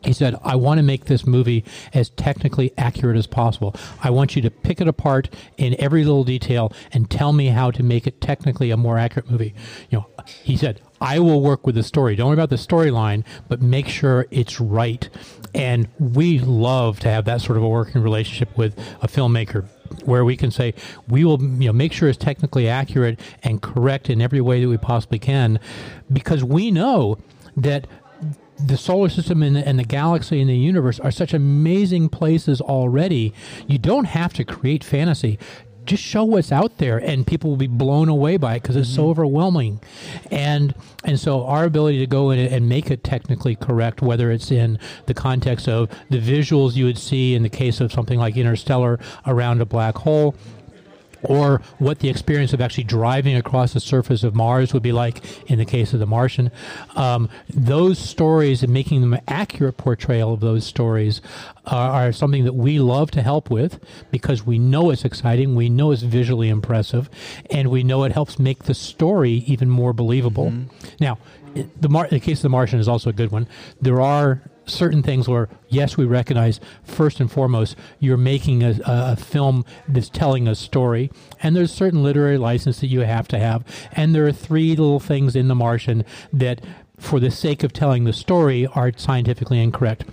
he 0.04 0.14
said, 0.14 0.36
I 0.44 0.56
want 0.56 0.80
to 0.80 0.84
make 0.84 1.06
this 1.06 1.28
movie 1.28 1.64
as 1.94 2.10
technically 2.10 2.74
accurate 2.76 3.18
as 3.18 3.28
possible. 3.28 3.76
I 4.04 4.10
want 4.10 4.36
you 4.36 4.42
to 4.42 4.50
pick 4.50 4.82
it 4.82 4.88
apart 4.88 5.30
in 5.58 5.76
every 5.80 6.04
little 6.04 6.24
detail 6.24 6.74
and 6.92 7.08
tell 7.08 7.34
me 7.34 7.48
how 7.48 7.70
to 7.70 7.84
make 7.84 8.08
it 8.08 8.20
technically 8.20 8.72
a 8.72 8.78
more 8.78 8.98
accurate 8.98 9.30
movie. 9.30 9.54
You 9.92 10.00
know, 10.00 10.08
he 10.26 10.58
said, 10.58 10.82
I 11.02 11.20
will 11.20 11.42
work 11.42 11.66
with 11.66 11.76
the 11.76 11.84
story. 11.84 12.16
Don't 12.16 12.28
worry 12.28 12.36
about 12.36 12.52
the 12.52 12.56
storyline, 12.56 13.26
but 13.50 13.62
make 13.62 13.88
sure 13.88 14.28
it's 14.30 14.62
right. 14.62 15.10
And 15.54 15.88
we 16.00 16.40
love 16.40 17.00
to 17.02 17.10
have 17.10 17.26
that 17.26 17.42
sort 17.42 17.58
of 17.58 17.64
a 17.64 17.68
working 17.68 18.02
relationship 18.02 18.56
with 18.58 18.78
a 19.02 19.08
filmmaker 19.08 19.68
where 20.06 20.24
we 20.24 20.38
can 20.38 20.52
say 20.52 20.74
we 21.10 21.26
will 21.26 21.42
you 21.42 21.68
know 21.68 21.74
make 21.74 21.92
sure 21.92 22.08
it's 22.08 22.18
technically 22.18 22.70
accurate 22.70 23.20
and 23.44 23.62
correct 23.62 24.10
in 24.10 24.22
every 24.22 24.40
way 24.40 24.62
that 24.62 24.70
we 24.70 24.78
possibly 24.78 25.20
can 25.20 25.60
because 26.14 26.46
we 26.46 26.72
know 26.72 27.18
that 27.58 27.86
the 28.68 28.78
solar 28.78 29.10
system 29.10 29.44
and 29.44 29.56
the, 29.56 29.68
and 29.68 29.80
the 29.80 29.84
galaxy 29.84 30.40
and 30.40 30.50
the 30.50 30.56
universe 30.56 31.00
are 31.00 31.12
such 31.12 31.34
amazing 31.34 32.10
places 32.10 32.62
already. 32.62 33.34
You 33.68 33.78
don't 33.78 34.06
have 34.06 34.34
to 34.34 34.44
create 34.44 34.84
fantasy 34.84 35.40
just 35.86 36.04
show 36.04 36.24
what's 36.24 36.52
out 36.52 36.78
there 36.78 36.98
and 36.98 37.26
people 37.26 37.50
will 37.50 37.58
be 37.58 37.68
blown 37.68 38.10
away 38.10 38.38
by 38.38 38.56
it 38.56 38.62
because 38.62 38.76
it's 38.76 38.90
mm-hmm. 38.90 38.98
so 38.98 39.10
overwhelming 39.10 39.80
and 40.30 40.76
and 41.04 41.20
so 41.20 41.46
our 41.46 41.64
ability 41.64 42.00
to 42.00 42.08
go 42.08 42.30
in 42.30 42.40
and 42.40 42.70
make 42.70 42.92
it 42.92 43.04
technically 43.04 43.56
correct 43.56 44.02
whether 44.02 44.32
it's 44.32 44.52
in 44.52 44.78
the 45.08 45.14
context 45.14 45.68
of 45.68 45.90
the 46.10 46.20
visuals 46.20 46.76
you 46.76 46.86
would 46.86 46.98
see 46.98 47.34
in 47.34 47.44
the 47.44 47.50
case 47.50 47.82
of 47.82 47.92
something 47.92 48.20
like 48.20 48.38
interstellar 48.38 49.00
around 49.26 49.62
a 49.62 49.66
black 49.66 49.96
hole 49.98 50.36
or 51.24 51.62
what 51.80 52.00
the 52.00 52.10
experience 52.10 52.54
of 52.54 52.62
actually 52.62 52.84
driving 52.84 53.36
across 53.36 53.74
the 53.74 53.80
surface 53.80 54.24
of 54.24 54.36
Mars 54.36 54.74
would 54.74 54.84
be 54.84 54.92
like 54.92 55.50
in 55.50 55.60
the 55.60 55.66
case 55.66 55.94
of 55.94 56.00
the 56.00 56.06
Martian. 56.06 56.52
Um, 56.96 57.30
those 57.50 58.00
stories 58.00 58.64
and 58.64 58.74
making 58.74 59.02
them 59.02 59.14
an 59.14 59.22
accurate 59.28 59.78
portrayal 59.78 60.34
of 60.34 60.40
those 60.40 60.66
stories 60.66 61.22
are, 61.66 62.08
are, 62.08 62.12
something 62.12 62.44
that 62.46 62.54
we 62.54 62.80
love 62.80 63.12
to 63.12 63.22
help 63.22 63.50
with 63.50 63.80
because 64.10 64.46
we 64.46 64.60
know 64.60 64.90
it's 64.90 65.06
exciting, 65.06 65.56
we 65.56 65.70
know 65.70 65.92
it's 65.92 66.02
visually 66.02 66.50
impressive, 66.50 67.10
and 67.50 67.70
we 67.70 67.84
know 67.84 68.04
it 68.04 68.12
helps 68.12 68.40
make 68.40 68.64
the 68.64 68.74
story 68.74 69.32
even 69.48 69.70
more 69.70 69.94
believable. 69.94 70.48
Mm-hmm. 70.48 70.88
Now, 71.00 71.18
the, 71.80 71.90
Mar- 71.90 72.08
the 72.08 72.20
case 72.20 72.40
of 72.40 72.44
the 72.44 72.50
Martian 72.50 72.80
is 72.80 72.88
also 72.88 73.10
a 73.10 73.14
good 73.14 73.32
one. 73.32 73.48
There 73.82 74.02
are 74.02 74.42
certain 74.72 75.04
things 75.04 75.28
where 75.28 75.50
yes 75.70 75.98
we 75.98 76.06
recognize 76.06 76.60
first 76.84 77.20
and 77.20 77.32
foremost 77.32 77.76
you're 78.00 78.18
making 78.18 78.64
a, 78.64 78.80
a, 78.86 79.16
film 79.16 79.64
that's 79.88 80.10
telling 80.10 80.48
a 80.48 80.56
story 80.56 81.12
and 81.42 81.56
there's 81.56 81.72
certain 81.72 82.04
literary 82.04 82.38
license 82.38 82.80
that 82.80 82.88
you 82.88 83.02
have 83.02 83.28
to 83.28 83.38
have 83.38 83.64
and 83.92 84.16
there 84.16 84.26
are 84.26 84.32
three 84.32 84.70
little 84.70 85.00
things 85.00 85.36
in 85.36 85.48
the 85.48 85.56
martian 85.56 86.04
that 86.34 86.62
for 87.02 87.20
the 87.20 87.32
sake 87.32 87.64
of 87.64 87.74
telling 87.74 88.04
the 88.04 88.14
story 88.14 88.68
are 88.68 88.92
scientifically 88.96 89.60
incorrect. 89.60 90.06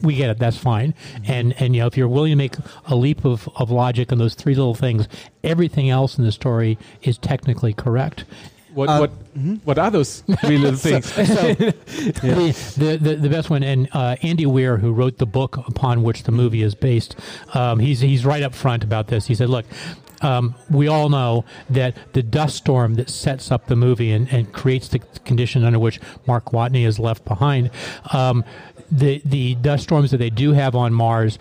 We 0.00 0.14
get 0.14 0.30
it. 0.30 0.38
That's 0.38 0.56
fine. 0.56 0.94
Mm-hmm. 0.94 1.32
And 1.32 1.60
and 1.60 1.76
you 1.76 1.82
know 1.82 1.86
if 1.86 1.96
you're 1.96 2.08
willing 2.08 2.30
to 2.30 2.36
make 2.36 2.56
a 2.86 2.96
leap 2.96 3.24
of, 3.24 3.48
of 3.56 3.70
logic 3.70 4.10
on 4.10 4.18
those 4.18 4.34
three 4.34 4.54
little 4.54 4.74
things 4.74 5.06
everything 5.44 5.90
else 5.90 6.16
in 6.16 6.24
the 6.24 6.32
story 6.32 6.78
is 7.02 7.18
technically 7.18 7.74
correct 7.74 8.24
what 8.74 8.88
uh, 8.88 8.98
what 8.98 9.34
mm-hmm. 9.34 9.54
what 9.64 9.78
are 9.78 9.90
those 9.90 10.20
three 10.44 10.58
little 10.58 10.78
things? 10.78 11.12
so, 11.12 11.24
so 11.24 11.46
yeah. 11.48 12.52
the, 12.76 12.98
the, 13.00 13.16
the 13.16 13.28
best 13.28 13.50
one, 13.50 13.62
and 13.62 13.88
uh, 13.92 14.16
Andy 14.22 14.46
Weir, 14.46 14.76
who 14.76 14.92
wrote 14.92 15.18
the 15.18 15.26
book 15.26 15.56
upon 15.68 16.02
which 16.02 16.24
the 16.24 16.32
movie 16.32 16.62
is 16.62 16.74
based, 16.74 17.16
um, 17.54 17.78
he's 17.78 18.00
he's 18.00 18.24
right 18.24 18.42
up 18.42 18.54
front 18.54 18.84
about 18.84 19.08
this. 19.08 19.26
He 19.26 19.34
said, 19.34 19.48
"Look." 19.48 19.66
Um, 20.22 20.54
we 20.68 20.86
all 20.86 21.08
know 21.08 21.46
that 21.70 21.96
the 22.12 22.22
dust 22.22 22.54
storm 22.56 22.96
that 22.96 23.08
sets 23.08 23.50
up 23.50 23.68
the 23.68 23.74
movie 23.74 24.12
and, 24.12 24.30
and 24.30 24.52
creates 24.52 24.88
the 24.88 24.98
condition 25.24 25.64
under 25.64 25.78
which 25.78 25.98
Mark 26.26 26.52
Watney 26.52 26.86
is 26.86 26.98
left 26.98 27.24
behind, 27.24 27.70
um, 28.12 28.44
the 28.90 29.22
the 29.24 29.54
dust 29.54 29.84
storms 29.84 30.10
that 30.10 30.18
they 30.18 30.28
do 30.28 30.52
have 30.52 30.74
on 30.74 30.92
Mars, 30.92 31.38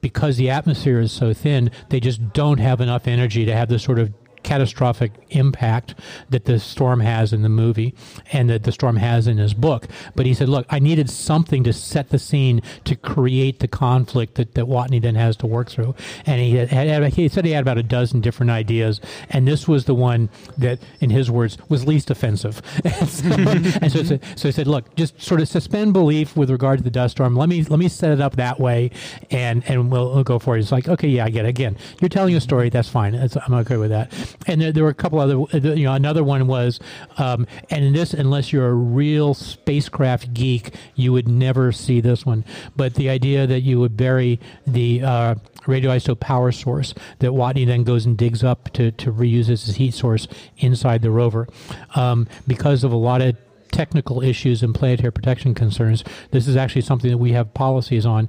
because 0.00 0.36
the 0.36 0.50
atmosphere 0.50 1.00
is 1.00 1.12
so 1.12 1.32
thin, 1.32 1.70
they 1.90 2.00
just 2.00 2.32
don't 2.32 2.58
have 2.58 2.80
enough 2.80 3.06
energy 3.06 3.44
to 3.44 3.54
have 3.54 3.68
the 3.68 3.78
sort 3.78 3.98
of 3.98 4.12
catastrophic 4.48 5.12
impact 5.28 5.94
that 6.30 6.46
the 6.46 6.58
storm 6.58 7.00
has 7.00 7.34
in 7.34 7.42
the 7.42 7.50
movie 7.50 7.94
and 8.32 8.48
that 8.48 8.62
the 8.62 8.72
storm 8.72 8.96
has 8.96 9.26
in 9.26 9.36
his 9.36 9.52
book. 9.52 9.86
But 10.14 10.24
he 10.24 10.32
said, 10.32 10.48
look, 10.48 10.64
I 10.70 10.78
needed 10.78 11.10
something 11.10 11.62
to 11.64 11.72
set 11.74 12.08
the 12.08 12.18
scene 12.18 12.62
to 12.84 12.96
create 12.96 13.60
the 13.60 13.68
conflict 13.68 14.36
that, 14.36 14.54
that 14.54 14.64
Watney 14.64 15.02
then 15.02 15.16
has 15.16 15.36
to 15.38 15.46
work 15.46 15.68
through. 15.68 15.94
And 16.24 16.40
he, 16.40 16.54
had, 16.54 17.12
he 17.12 17.28
said 17.28 17.44
he 17.44 17.50
had 17.50 17.60
about 17.60 17.76
a 17.76 17.82
dozen 17.82 18.22
different 18.22 18.50
ideas. 18.50 19.02
And 19.28 19.46
this 19.46 19.68
was 19.68 19.84
the 19.84 19.94
one 19.94 20.30
that, 20.56 20.78
in 21.00 21.10
his 21.10 21.30
words, 21.30 21.58
was 21.68 21.86
least 21.86 22.10
offensive. 22.10 22.62
and 22.84 23.08
so, 23.08 23.28
and 23.82 23.92
so, 23.92 24.18
so 24.34 24.48
he 24.48 24.52
said, 24.52 24.66
look, 24.66 24.94
just 24.94 25.20
sort 25.20 25.42
of 25.42 25.48
suspend 25.48 25.92
belief 25.92 26.38
with 26.38 26.48
regard 26.48 26.78
to 26.78 26.84
the 26.84 26.90
dust 26.90 27.16
storm. 27.16 27.36
Let 27.36 27.50
me, 27.50 27.64
let 27.64 27.78
me 27.78 27.88
set 27.88 28.12
it 28.12 28.20
up 28.22 28.36
that 28.36 28.58
way 28.58 28.92
and, 29.30 29.62
and 29.68 29.92
we'll, 29.92 30.14
we'll 30.14 30.24
go 30.24 30.38
for 30.38 30.56
it. 30.56 30.60
It's 30.60 30.72
like, 30.72 30.88
okay, 30.88 31.08
yeah, 31.08 31.26
I 31.26 31.28
get 31.28 31.44
it. 31.44 31.50
Again, 31.50 31.76
you're 32.00 32.08
telling 32.08 32.34
a 32.34 32.40
story. 32.40 32.70
That's 32.70 32.88
fine. 32.88 33.14
I'm 33.14 33.54
okay 33.54 33.76
with 33.76 33.90
that. 33.90 34.10
And 34.46 34.60
there, 34.60 34.72
there 34.72 34.84
were 34.84 34.90
a 34.90 34.94
couple 34.94 35.18
other, 35.18 35.34
you 35.58 35.84
know, 35.84 35.92
another 35.92 36.24
one 36.24 36.46
was, 36.46 36.80
um, 37.18 37.46
and 37.70 37.94
this, 37.94 38.14
unless 38.14 38.52
you're 38.52 38.68
a 38.68 38.74
real 38.74 39.34
spacecraft 39.34 40.32
geek, 40.32 40.74
you 40.94 41.12
would 41.12 41.28
never 41.28 41.72
see 41.72 42.00
this 42.00 42.24
one. 42.24 42.44
But 42.76 42.94
the 42.94 43.10
idea 43.10 43.46
that 43.46 43.60
you 43.60 43.78
would 43.80 43.96
bury 43.96 44.40
the 44.66 45.02
uh, 45.02 45.34
radioisotope 45.62 46.20
power 46.20 46.52
source 46.52 46.94
that 47.18 47.32
Watney 47.32 47.66
then 47.66 47.84
goes 47.84 48.06
and 48.06 48.16
digs 48.16 48.42
up 48.42 48.72
to, 48.72 48.90
to 48.92 49.12
reuse 49.12 49.50
as 49.50 49.66
his 49.66 49.76
heat 49.76 49.94
source 49.94 50.26
inside 50.56 51.02
the 51.02 51.10
rover. 51.10 51.48
Um, 51.94 52.26
because 52.46 52.84
of 52.84 52.92
a 52.92 52.96
lot 52.96 53.20
of 53.20 53.36
technical 53.70 54.22
issues 54.22 54.62
and 54.62 54.74
planetary 54.74 55.12
protection 55.12 55.54
concerns, 55.54 56.04
this 56.30 56.48
is 56.48 56.56
actually 56.56 56.82
something 56.82 57.10
that 57.10 57.18
we 57.18 57.32
have 57.32 57.52
policies 57.54 58.06
on 58.06 58.28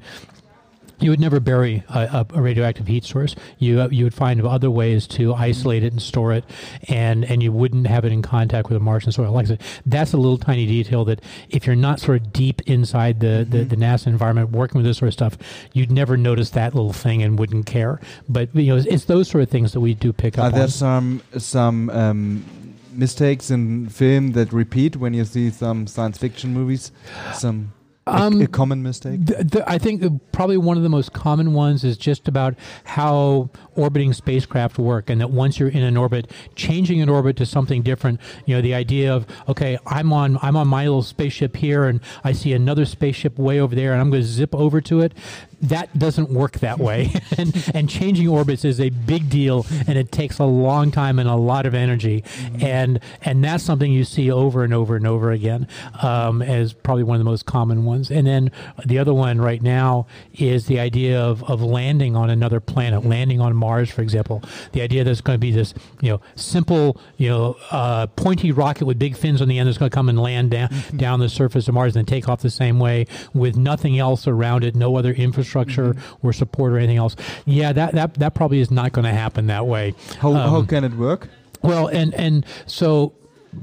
you 1.01 1.09
would 1.09 1.19
never 1.19 1.39
bury 1.39 1.83
a, 1.89 2.25
a, 2.33 2.41
radioactive 2.41 2.87
heat 2.87 3.03
source. 3.03 3.35
You 3.57 3.87
you 3.89 4.03
would 4.03 4.13
find 4.13 4.41
other 4.41 4.71
ways 4.71 5.07
to 5.07 5.33
isolate 5.33 5.83
it 5.83 5.91
and 5.91 6.01
store 6.01 6.33
it, 6.33 6.45
and 6.87 7.23
and 7.25 7.41
you 7.41 7.51
wouldn't 7.51 7.87
have 7.87 8.05
it 8.05 8.11
in 8.11 8.21
contact 8.21 8.69
with 8.69 8.77
a 8.77 8.79
Martian 8.79 9.11
soil. 9.11 9.31
Like 9.31 9.45
I 9.45 9.49
said, 9.49 9.61
that's 9.85 10.13
a 10.13 10.17
little 10.17 10.37
tiny 10.37 10.65
detail 10.65 11.05
that 11.05 11.21
if 11.49 11.65
you're 11.65 11.75
not 11.75 11.99
sort 11.99 12.21
of 12.21 12.33
deep 12.33 12.61
inside 12.67 13.19
the, 13.19 13.45
mm-hmm. 13.45 13.51
the, 13.51 13.63
the, 13.63 13.75
NASA 13.75 14.07
environment 14.07 14.51
working 14.51 14.79
with 14.79 14.85
this 14.85 14.97
sort 14.97 15.07
of 15.07 15.13
stuff, 15.13 15.37
you'd 15.73 15.91
never 15.91 16.17
notice 16.17 16.51
that 16.51 16.75
little 16.75 16.93
thing 16.93 17.23
and 17.23 17.39
wouldn't 17.39 17.65
care. 17.65 17.99
But 18.27 18.53
you 18.55 18.67
know, 18.67 18.77
it's, 18.77 18.87
it's 18.87 19.05
those 19.05 19.29
sort 19.29 19.43
of 19.43 19.49
things 19.49 19.73
that 19.73 19.79
we 19.79 19.93
do 19.93 20.13
pick 20.13 20.37
up. 20.37 20.45
Are 20.45 20.51
there 20.51 20.63
on. 20.63 20.69
some 20.69 21.21
some 21.37 21.89
um, 21.91 22.75
mistakes 22.91 23.51
in 23.51 23.89
film 23.89 24.33
that 24.33 24.51
repeat 24.51 24.95
when 24.97 25.13
you 25.13 25.25
see 25.25 25.49
some 25.49 25.87
science 25.87 26.17
fiction 26.17 26.53
movies? 26.53 26.91
Some 27.33 27.73
um, 28.09 28.41
a, 28.41 28.45
a, 28.45 28.47
common 28.47 28.83
mistake? 28.83 29.25
The, 29.25 29.43
the, 29.43 29.69
I 29.69 29.77
think 29.77 30.03
probably 30.31 30.57
one 30.57 30.77
of 30.77 30.83
the 30.83 30.89
most 30.89 31.13
common 31.13 31.53
ones 31.53 31.83
is 31.83 31.97
just 31.97 32.27
about 32.27 32.55
how 32.83 33.49
orbiting 33.79 34.13
spacecraft 34.13 34.77
work, 34.77 35.09
and 35.09 35.21
that 35.21 35.31
once 35.31 35.59
you're 35.59 35.69
in 35.69 35.83
an 35.83 35.97
orbit, 35.97 36.31
changing 36.55 37.01
an 37.01 37.09
orbit 37.09 37.37
to 37.37 37.45
something 37.45 37.81
different. 37.81 38.19
You 38.45 38.55
know, 38.55 38.61
the 38.61 38.73
idea 38.73 39.13
of 39.13 39.25
okay, 39.47 39.77
I'm 39.85 40.11
on 40.13 40.37
I'm 40.41 40.55
on 40.55 40.67
my 40.67 40.83
little 40.83 41.03
spaceship 41.03 41.55
here, 41.55 41.85
and 41.85 42.01
I 42.23 42.33
see 42.33 42.53
another 42.53 42.85
spaceship 42.85 43.37
way 43.37 43.59
over 43.59 43.75
there, 43.75 43.93
and 43.93 44.01
I'm 44.01 44.09
going 44.09 44.21
to 44.21 44.27
zip 44.27 44.53
over 44.53 44.81
to 44.81 45.01
it 45.01 45.13
that 45.61 45.97
doesn't 45.97 46.29
work 46.29 46.59
that 46.59 46.79
way. 46.79 47.11
and, 47.37 47.71
and 47.73 47.89
changing 47.89 48.27
orbits 48.27 48.63
is 48.63 48.79
a 48.79 48.89
big 48.89 49.29
deal, 49.29 49.65
and 49.87 49.97
it 49.97 50.11
takes 50.11 50.39
a 50.39 50.45
long 50.45 50.91
time 50.91 51.19
and 51.19 51.27
a 51.27 51.35
lot 51.35 51.65
of 51.65 51.73
energy. 51.73 52.21
Mm-hmm. 52.21 52.65
And 52.65 52.99
and 53.21 53.43
that's 53.43 53.63
something 53.63 53.91
you 53.91 54.03
see 54.03 54.31
over 54.31 54.63
and 54.63 54.73
over 54.73 54.95
and 54.95 55.05
over 55.05 55.31
again 55.31 55.67
um, 56.01 56.41
as 56.41 56.73
probably 56.73 57.03
one 57.03 57.15
of 57.15 57.19
the 57.19 57.29
most 57.29 57.45
common 57.45 57.85
ones. 57.85 58.09
And 58.09 58.25
then 58.25 58.51
the 58.85 58.99
other 58.99 59.13
one 59.13 59.39
right 59.39 59.61
now 59.61 60.07
is 60.33 60.67
the 60.67 60.79
idea 60.79 61.19
of, 61.19 61.43
of 61.43 61.61
landing 61.61 62.15
on 62.15 62.29
another 62.29 62.59
planet, 62.59 63.05
landing 63.05 63.41
on 63.41 63.55
Mars, 63.55 63.68
for 63.91 64.01
example. 64.01 64.43
The 64.71 64.81
idea 64.81 65.03
that 65.03 65.11
it's 65.11 65.21
going 65.21 65.35
to 65.35 65.39
be 65.39 65.51
this 65.51 65.73
you 66.01 66.09
know 66.09 66.21
simple 66.35 66.99
you 67.17 67.29
know 67.29 67.57
uh, 67.71 68.07
pointy 68.07 68.51
rocket 68.51 68.85
with 68.85 68.99
big 68.99 69.15
fins 69.15 69.41
on 69.41 69.47
the 69.47 69.59
end 69.59 69.67
that's 69.67 69.77
going 69.77 69.89
to 69.89 69.95
come 69.95 70.09
and 70.09 70.19
land 70.19 70.51
down 70.51 70.69
mm-hmm. 70.69 70.97
down 70.97 71.19
the 71.19 71.29
surface 71.29 71.67
of 71.67 71.73
Mars 71.73 71.95
and 71.95 72.05
then 72.05 72.13
take 72.13 72.27
off 72.27 72.41
the 72.41 72.49
same 72.49 72.79
way 72.79 73.05
with 73.33 73.57
nothing 73.57 73.99
else 73.99 74.27
around 74.27 74.63
it, 74.63 74.75
no 74.75 74.95
other 74.95 75.11
infrastructure 75.11 75.39
infrastructure 75.39 75.93
mm-hmm. 75.93 76.27
or 76.27 76.33
support 76.33 76.73
or 76.73 76.77
anything 76.77 76.97
else. 76.97 77.15
Yeah, 77.45 77.73
that 77.73 77.93
that 77.93 78.13
that 78.15 78.33
probably 78.35 78.59
is 78.59 78.71
not 78.71 78.91
going 78.91 79.05
to 79.05 79.11
happen 79.11 79.47
that 79.47 79.65
way. 79.65 79.93
How 80.19 80.29
um, 80.29 80.35
how 80.35 80.63
can 80.63 80.83
it 80.83 80.93
work? 80.93 81.29
Well, 81.61 81.87
and 81.87 82.13
and 82.13 82.45
so 82.65 83.13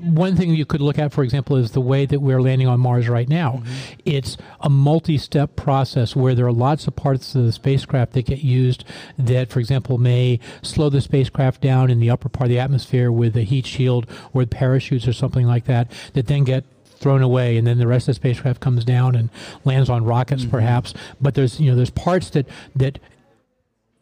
one 0.00 0.36
thing 0.36 0.54
you 0.54 0.66
could 0.66 0.80
look 0.80 0.98
at, 0.98 1.12
for 1.12 1.22
example, 1.22 1.56
is 1.56 1.72
the 1.72 1.80
way 1.80 2.06
that 2.06 2.20
we're 2.20 2.40
landing 2.40 2.68
on 2.68 2.80
Mars 2.80 3.08
right 3.08 3.28
now. 3.28 3.62
Mm-hmm. 3.64 4.00
It's 4.04 4.36
a 4.60 4.70
multi 4.70 5.18
step 5.18 5.56
process 5.56 6.14
where 6.14 6.34
there 6.34 6.46
are 6.46 6.52
lots 6.52 6.86
of 6.86 6.96
parts 6.96 7.34
of 7.34 7.44
the 7.44 7.52
spacecraft 7.52 8.12
that 8.12 8.26
get 8.26 8.42
used 8.42 8.84
that, 9.18 9.50
for 9.50 9.60
example, 9.60 9.98
may 9.98 10.40
slow 10.62 10.90
the 10.90 11.00
spacecraft 11.00 11.60
down 11.60 11.90
in 11.90 12.00
the 12.00 12.10
upper 12.10 12.28
part 12.28 12.46
of 12.46 12.50
the 12.50 12.58
atmosphere 12.58 13.10
with 13.10 13.36
a 13.36 13.42
heat 13.42 13.66
shield 13.66 14.06
or 14.32 14.44
parachutes 14.46 15.08
or 15.08 15.12
something 15.12 15.46
like 15.46 15.64
that, 15.64 15.90
that 16.14 16.26
then 16.26 16.44
get 16.44 16.64
thrown 16.98 17.22
away, 17.22 17.56
and 17.56 17.66
then 17.66 17.78
the 17.78 17.86
rest 17.86 18.08
of 18.08 18.14
the 18.14 18.14
spacecraft 18.14 18.60
comes 18.60 18.84
down 18.84 19.14
and 19.14 19.30
lands 19.64 19.90
on 19.90 20.04
rockets, 20.04 20.42
mm-hmm. 20.42 20.50
perhaps. 20.50 20.94
But 21.20 21.34
there's 21.34 21.60
you 21.60 21.70
know 21.70 21.76
there's 21.76 21.90
parts 21.90 22.30
that 22.30 22.46
that 22.74 22.98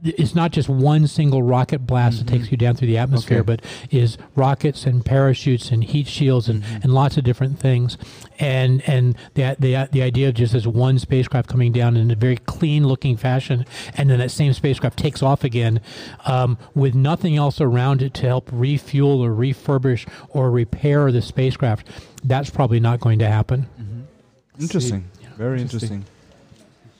it's 0.02 0.34
not 0.34 0.52
just 0.52 0.68
one 0.68 1.06
single 1.06 1.42
rocket 1.42 1.86
blast 1.86 2.18
mm-hmm. 2.18 2.26
that 2.26 2.32
takes 2.32 2.50
you 2.50 2.56
down 2.56 2.76
through 2.76 2.88
the 2.88 2.98
atmosphere, 2.98 3.38
okay. 3.38 3.56
but 3.56 3.64
is 3.90 4.18
rockets 4.34 4.84
and 4.84 5.04
parachutes 5.04 5.70
and 5.70 5.84
heat 5.84 6.06
shields 6.06 6.48
and, 6.48 6.62
mm-hmm. 6.62 6.82
and 6.82 6.92
lots 6.92 7.16
of 7.16 7.24
different 7.24 7.58
things. 7.58 7.96
And 8.38 8.82
and 8.88 9.16
the, 9.34 9.56
the 9.58 9.88
the 9.90 10.02
idea 10.02 10.28
of 10.28 10.34
just 10.34 10.54
as 10.54 10.66
one 10.66 10.98
spacecraft 10.98 11.48
coming 11.48 11.72
down 11.72 11.96
in 11.96 12.10
a 12.10 12.16
very 12.16 12.36
clean 12.36 12.86
looking 12.86 13.16
fashion, 13.16 13.64
and 13.96 14.10
then 14.10 14.18
that 14.18 14.30
same 14.30 14.52
spacecraft 14.52 14.98
takes 14.98 15.22
off 15.22 15.44
again 15.44 15.80
um, 16.26 16.58
with 16.74 16.94
nothing 16.94 17.36
else 17.36 17.60
around 17.60 18.02
it 18.02 18.12
to 18.14 18.26
help 18.26 18.48
refuel 18.52 19.20
or 19.24 19.30
refurbish 19.30 20.06
or 20.28 20.50
repair 20.50 21.10
the 21.12 21.22
spacecraft. 21.22 21.86
That's 22.22 22.50
probably 22.50 22.80
not 22.80 23.00
going 23.00 23.20
to 23.20 23.28
happen. 23.28 23.66
Mm-hmm. 23.80 24.62
Interesting. 24.62 25.10
Yeah. 25.20 25.28
Very 25.36 25.60
interesting. 25.60 25.92
interesting. 25.92 26.13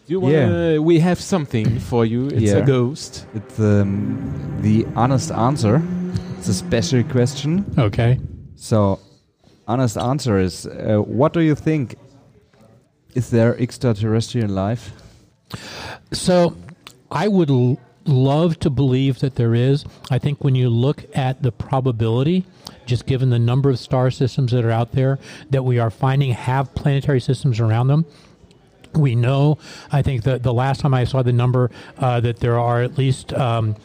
You 0.06 0.20
wanna, 0.20 0.72
yeah. 0.72 0.78
We 0.78 1.00
have 1.00 1.20
something 1.20 1.78
for 1.80 2.04
you. 2.04 2.26
It's 2.26 2.52
yeah. 2.52 2.56
a 2.56 2.66
ghost. 2.66 3.26
It's 3.34 3.58
um, 3.58 4.58
the 4.60 4.86
honest 4.94 5.30
answer. 5.32 5.82
It's 6.38 6.48
a 6.48 6.54
special 6.54 7.02
question. 7.04 7.64
Okay. 7.78 8.20
So, 8.54 9.00
honest 9.66 9.96
answer 9.96 10.38
is 10.38 10.66
uh, 10.66 10.98
what 10.98 11.32
do 11.32 11.40
you 11.40 11.54
think? 11.54 11.96
Is 13.14 13.30
there 13.30 13.58
extraterrestrial 13.58 14.50
life? 14.50 14.92
So, 16.12 16.54
I 17.10 17.28
would 17.28 17.48
l- 17.50 17.78
love 18.04 18.58
to 18.60 18.70
believe 18.70 19.20
that 19.20 19.36
there 19.36 19.54
is. 19.54 19.86
I 20.10 20.18
think 20.18 20.44
when 20.44 20.54
you 20.54 20.68
look 20.68 21.04
at 21.14 21.42
the 21.42 21.52
probability, 21.52 22.44
just 22.84 23.06
given 23.06 23.30
the 23.30 23.38
number 23.38 23.70
of 23.70 23.78
star 23.78 24.10
systems 24.10 24.52
that 24.52 24.64
are 24.64 24.70
out 24.70 24.92
there 24.92 25.18
that 25.50 25.62
we 25.64 25.78
are 25.78 25.90
finding 25.90 26.32
have 26.32 26.74
planetary 26.74 27.20
systems 27.20 27.58
around 27.60 27.86
them, 27.86 28.04
we 28.96 29.14
know, 29.14 29.58
I 29.92 30.02
think 30.02 30.24
that 30.24 30.42
the 30.42 30.54
last 30.54 30.80
time 30.80 30.94
I 30.94 31.04
saw 31.04 31.22
the 31.22 31.32
number, 31.32 31.70
uh, 31.98 32.20
that 32.20 32.40
there 32.40 32.58
are 32.58 32.82
at 32.82 32.98
least 32.98 33.32
um, 33.32 33.76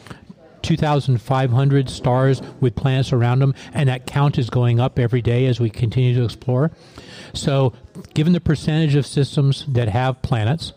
2,500 0.62 1.90
stars 1.90 2.42
with 2.60 2.74
planets 2.76 3.12
around 3.12 3.40
them, 3.40 3.54
and 3.72 3.88
that 3.88 4.06
count 4.06 4.38
is 4.38 4.50
going 4.50 4.80
up 4.80 4.98
every 4.98 5.22
day 5.22 5.46
as 5.46 5.60
we 5.60 5.70
continue 5.70 6.14
to 6.14 6.24
explore. 6.24 6.70
So, 7.32 7.72
given 8.14 8.32
the 8.32 8.40
percentage 8.40 8.94
of 8.94 9.06
systems 9.06 9.64
that 9.68 9.88
have 9.88 10.22
planets, 10.22 10.72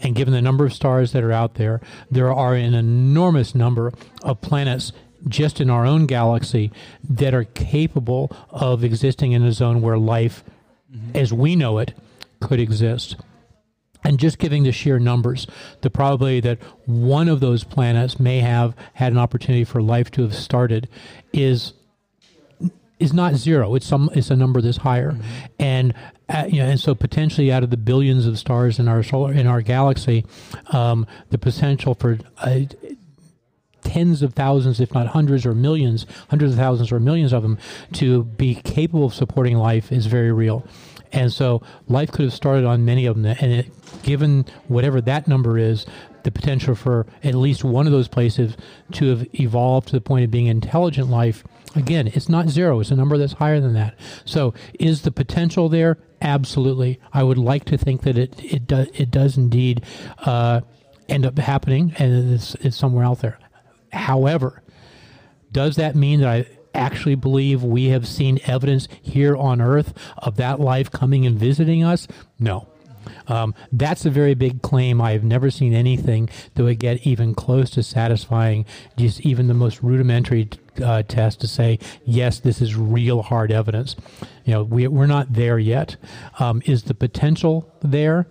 and 0.00 0.14
given 0.14 0.34
the 0.34 0.42
number 0.42 0.64
of 0.66 0.72
stars 0.72 1.12
that 1.12 1.22
are 1.22 1.32
out 1.32 1.54
there, 1.54 1.80
there 2.10 2.32
are 2.32 2.54
an 2.54 2.74
enormous 2.74 3.54
number 3.54 3.92
of 4.22 4.40
planets 4.40 4.92
just 5.26 5.60
in 5.60 5.68
our 5.70 5.84
own 5.84 6.06
galaxy 6.06 6.70
that 7.08 7.34
are 7.34 7.44
capable 7.44 8.34
of 8.50 8.84
existing 8.84 9.32
in 9.32 9.42
a 9.42 9.52
zone 9.52 9.80
where 9.80 9.98
life, 9.98 10.44
mm-hmm. 10.92 11.16
as 11.16 11.32
we 11.32 11.56
know 11.56 11.78
it, 11.78 11.94
could 12.40 12.60
exist. 12.60 13.16
And 14.04 14.18
just 14.18 14.38
giving 14.38 14.62
the 14.62 14.72
sheer 14.72 14.98
numbers, 14.98 15.46
the 15.80 15.90
probability 15.90 16.40
that 16.40 16.58
one 16.86 17.28
of 17.28 17.40
those 17.40 17.64
planets 17.64 18.20
may 18.20 18.38
have 18.38 18.74
had 18.94 19.12
an 19.12 19.18
opportunity 19.18 19.64
for 19.64 19.82
life 19.82 20.10
to 20.12 20.22
have 20.22 20.34
started 20.34 20.88
is 21.32 21.74
is 22.98 23.12
not 23.12 23.34
zero. 23.34 23.74
It's 23.74 23.86
some. 23.86 24.10
It's 24.14 24.30
a 24.30 24.36
number 24.36 24.60
that's 24.60 24.78
higher, 24.78 25.12
mm-hmm. 25.12 25.22
and 25.58 25.94
uh, 26.28 26.46
you 26.48 26.58
know, 26.58 26.68
and 26.68 26.80
so 26.80 26.94
potentially 26.94 27.52
out 27.52 27.62
of 27.62 27.70
the 27.70 27.76
billions 27.76 28.26
of 28.26 28.38
stars 28.38 28.78
in 28.78 28.88
our 28.88 29.02
solar 29.02 29.32
in 29.32 29.46
our 29.46 29.62
galaxy, 29.62 30.24
um, 30.72 31.06
the 31.30 31.38
potential 31.38 31.94
for 31.94 32.18
uh, 32.38 32.60
tens 33.98 34.22
of 34.22 34.34
thousands, 34.34 34.80
if 34.80 34.94
not 34.94 35.08
hundreds 35.08 35.44
or 35.44 35.54
millions, 35.54 36.06
hundreds 36.30 36.52
of 36.52 36.58
thousands 36.58 36.92
or 36.92 37.00
millions 37.00 37.32
of 37.32 37.42
them, 37.42 37.58
to 37.92 38.22
be 38.22 38.54
capable 38.54 39.06
of 39.06 39.14
supporting 39.14 39.56
life 39.56 39.90
is 39.90 40.06
very 40.06 40.30
real. 40.30 40.64
And 41.12 41.32
so 41.32 41.62
life 41.88 42.12
could 42.12 42.26
have 42.26 42.34
started 42.34 42.64
on 42.64 42.84
many 42.84 43.06
of 43.06 43.20
them. 43.20 43.36
And 43.40 43.52
it, 43.52 44.02
given 44.02 44.44
whatever 44.68 45.00
that 45.00 45.26
number 45.26 45.58
is, 45.58 45.84
the 46.22 46.30
potential 46.30 46.74
for 46.74 47.06
at 47.24 47.34
least 47.34 47.64
one 47.64 47.86
of 47.86 47.92
those 47.92 48.08
places 48.08 48.56
to 48.92 49.08
have 49.08 49.26
evolved 49.34 49.88
to 49.88 49.94
the 49.94 50.00
point 50.00 50.24
of 50.24 50.30
being 50.30 50.46
intelligent 50.46 51.08
life, 51.08 51.42
again, 51.74 52.06
it's 52.08 52.28
not 52.28 52.48
zero. 52.48 52.78
It's 52.78 52.90
a 52.90 52.96
number 52.96 53.18
that's 53.18 53.32
higher 53.32 53.60
than 53.60 53.72
that. 53.74 53.98
So 54.24 54.54
is 54.78 55.02
the 55.02 55.10
potential 55.10 55.68
there? 55.68 55.98
Absolutely. 56.20 57.00
I 57.12 57.22
would 57.24 57.38
like 57.38 57.64
to 57.66 57.78
think 57.78 58.02
that 58.02 58.16
it, 58.16 58.44
it, 58.44 58.66
do, 58.66 58.86
it 58.94 59.10
does 59.10 59.36
indeed 59.36 59.82
uh, 60.18 60.60
end 61.08 61.24
up 61.26 61.38
happening 61.38 61.94
and 61.98 62.34
it's, 62.34 62.54
it's 62.56 62.76
somewhere 62.76 63.04
out 63.04 63.20
there. 63.20 63.38
However, 63.92 64.62
does 65.52 65.76
that 65.76 65.96
mean 65.96 66.20
that 66.20 66.28
I 66.28 66.46
actually 66.74 67.14
believe 67.14 67.62
we 67.62 67.86
have 67.86 68.06
seen 68.06 68.38
evidence 68.44 68.88
here 69.02 69.36
on 69.36 69.60
Earth 69.60 69.94
of 70.18 70.36
that 70.36 70.60
life 70.60 70.90
coming 70.90 71.26
and 71.26 71.38
visiting 71.38 71.82
us? 71.82 72.06
No. 72.38 72.68
Um, 73.26 73.54
that's 73.72 74.04
a 74.04 74.10
very 74.10 74.34
big 74.34 74.62
claim. 74.62 75.00
I 75.00 75.12
have 75.12 75.24
never 75.24 75.50
seen 75.50 75.72
anything 75.72 76.28
that 76.54 76.62
would 76.62 76.78
get 76.78 77.06
even 77.06 77.34
close 77.34 77.70
to 77.70 77.82
satisfying 77.82 78.66
just 78.96 79.20
even 79.22 79.48
the 79.48 79.54
most 79.54 79.82
rudimentary 79.82 80.50
uh, 80.82 81.02
test 81.02 81.40
to 81.40 81.48
say, 81.48 81.78
yes, 82.04 82.40
this 82.40 82.60
is 82.60 82.76
real 82.76 83.22
hard 83.22 83.50
evidence. 83.50 83.96
You 84.44 84.54
know, 84.54 84.62
we, 84.64 84.86
we're 84.88 85.06
not 85.06 85.32
there 85.32 85.58
yet. 85.58 85.96
Um, 86.38 86.62
is 86.66 86.84
the 86.84 86.94
potential 86.94 87.72
there? 87.80 88.28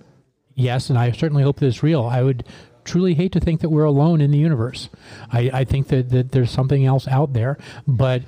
Yes, 0.55 0.89
and 0.89 0.97
I 0.97 1.11
certainly 1.11 1.43
hope 1.43 1.59
that 1.59 1.67
it's 1.67 1.83
real. 1.83 2.05
I 2.05 2.23
would 2.23 2.43
truly 2.87 3.13
hate 3.13 3.31
to 3.33 3.39
think 3.39 3.61
that 3.61 3.69
we're 3.69 3.83
alone 3.83 4.21
in 4.21 4.31
the 4.31 4.37
universe. 4.37 4.89
I, 5.31 5.51
I 5.53 5.63
think 5.63 5.89
that, 5.89 6.09
that 6.09 6.31
there's 6.31 6.49
something 6.51 6.85
else 6.85 7.07
out 7.07 7.33
there, 7.33 7.57
but 7.87 8.23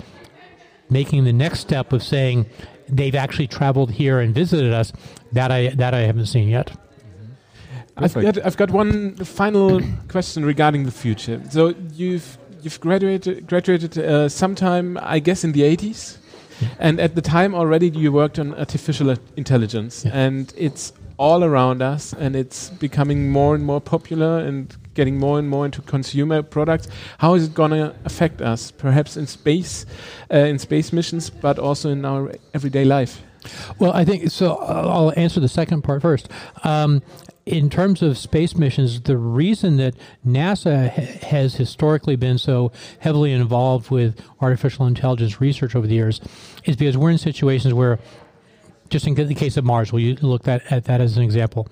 making 0.89 1.23
the 1.23 1.33
next 1.33 1.61
step 1.61 1.93
of 1.93 2.03
saying 2.03 2.45
they've 2.87 3.15
actually 3.15 3.47
traveled 3.47 3.91
here 3.91 4.19
and 4.19 4.33
visited 4.33 4.73
us, 4.73 4.91
that 5.31 5.51
I 5.51 5.69
that 5.69 5.93
I 5.93 6.01
haven't 6.01 6.25
seen 6.25 6.49
yet. 6.49 6.71
I've 7.97 8.13
got, 8.13 8.45
I've 8.45 8.57
got 8.57 8.71
one 8.71 9.15
final 9.15 9.81
question 10.07 10.45
regarding 10.45 10.83
the 10.85 10.91
future. 10.91 11.41
So 11.49 11.75
you've 11.93 12.37
you've 12.61 12.79
graduated 12.79 13.47
graduated 13.47 13.97
uh, 13.97 14.29
sometime, 14.29 14.97
I 15.01 15.19
guess, 15.19 15.43
in 15.43 15.51
the 15.51 15.61
80s, 15.61 16.17
yeah. 16.61 16.67
and 16.79 16.99
at 16.99 17.15
the 17.15 17.21
time 17.21 17.53
already 17.53 17.89
you 17.89 18.11
worked 18.11 18.39
on 18.39 18.55
artificial 18.55 19.15
intelligence, 19.35 20.05
yeah. 20.05 20.11
and 20.13 20.53
it's 20.57 20.93
all 21.19 21.43
around 21.43 21.81
us, 21.81 22.13
and 22.13 22.35
it's 22.35 22.69
becoming 22.69 23.29
more 23.29 23.53
and 23.53 23.65
more 23.65 23.81
popular 23.81 24.39
and 24.39 24.75
getting 24.93 25.19
more 25.19 25.37
and 25.37 25.49
more 25.49 25.65
into 25.65 25.81
consumer 25.81 26.41
products. 26.41 26.87
How 27.17 27.33
is 27.33 27.47
it 27.47 27.53
going 27.53 27.71
to 27.71 27.93
affect 28.05 28.41
us? 28.41 28.71
Perhaps 28.71 29.17
in 29.17 29.27
space, 29.27 29.85
uh, 30.33 30.37
in 30.37 30.57
space 30.57 30.93
missions, 30.93 31.29
but 31.29 31.59
also 31.59 31.89
in 31.89 32.05
our 32.05 32.33
everyday 32.53 32.85
life. 32.85 33.21
Well, 33.79 33.91
I 33.93 34.05
think 34.05 34.31
so. 34.31 34.55
I'll 34.55 35.13
answer 35.17 35.39
the 35.39 35.49
second 35.49 35.81
part 35.81 36.01
first. 36.01 36.29
Um, 36.63 37.01
in 37.45 37.69
terms 37.69 38.01
of 38.01 38.17
space 38.17 38.55
missions, 38.55 39.01
the 39.01 39.17
reason 39.17 39.77
that 39.77 39.95
NASA 40.25 40.89
ha- 40.89 41.27
has 41.27 41.55
historically 41.55 42.15
been 42.15 42.37
so 42.37 42.71
heavily 42.99 43.33
involved 43.33 43.89
with 43.89 44.21
artificial 44.39 44.85
intelligence 44.85 45.41
research 45.41 45.75
over 45.75 45.87
the 45.87 45.95
years 45.95 46.21
is 46.65 46.75
because 46.75 46.97
we're 46.97 47.09
in 47.11 47.17
situations 47.17 47.73
where, 47.73 47.99
just 48.89 49.07
in 49.07 49.15
the 49.15 49.35
case 49.35 49.57
of 49.57 49.65
Mars, 49.65 49.91
we'll 49.93 50.15
look 50.21 50.47
at, 50.47 50.71
at 50.71 50.85
that 50.85 51.01
as 51.01 51.17
an 51.17 51.23
example. 51.23 51.67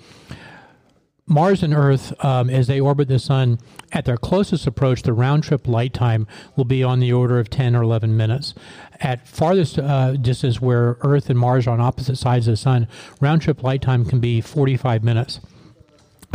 Mars 1.29 1.61
and 1.61 1.73
Earth, 1.73 2.13
um, 2.23 2.49
as 2.49 2.67
they 2.67 2.79
orbit 2.79 3.09
the 3.09 3.19
sun, 3.19 3.59
at 3.91 4.05
their 4.05 4.15
closest 4.15 4.65
approach, 4.65 5.01
the 5.01 5.11
round 5.11 5.43
trip 5.43 5.67
light 5.67 5.93
time 5.93 6.25
will 6.55 6.63
be 6.63 6.81
on 6.81 7.01
the 7.01 7.11
order 7.11 7.37
of 7.37 7.49
10 7.49 7.75
or 7.75 7.83
11 7.83 8.15
minutes. 8.15 8.53
At 9.01 9.27
farthest 9.27 9.77
uh, 9.77 10.13
distance, 10.13 10.61
where 10.61 10.97
Earth 11.01 11.29
and 11.29 11.37
Mars 11.37 11.67
are 11.67 11.71
on 11.71 11.81
opposite 11.81 12.15
sides 12.15 12.47
of 12.47 12.53
the 12.53 12.57
sun, 12.57 12.87
round 13.19 13.41
trip 13.41 13.61
light 13.61 13.81
time 13.81 14.05
can 14.05 14.21
be 14.21 14.39
45 14.39 15.03
minutes. 15.03 15.41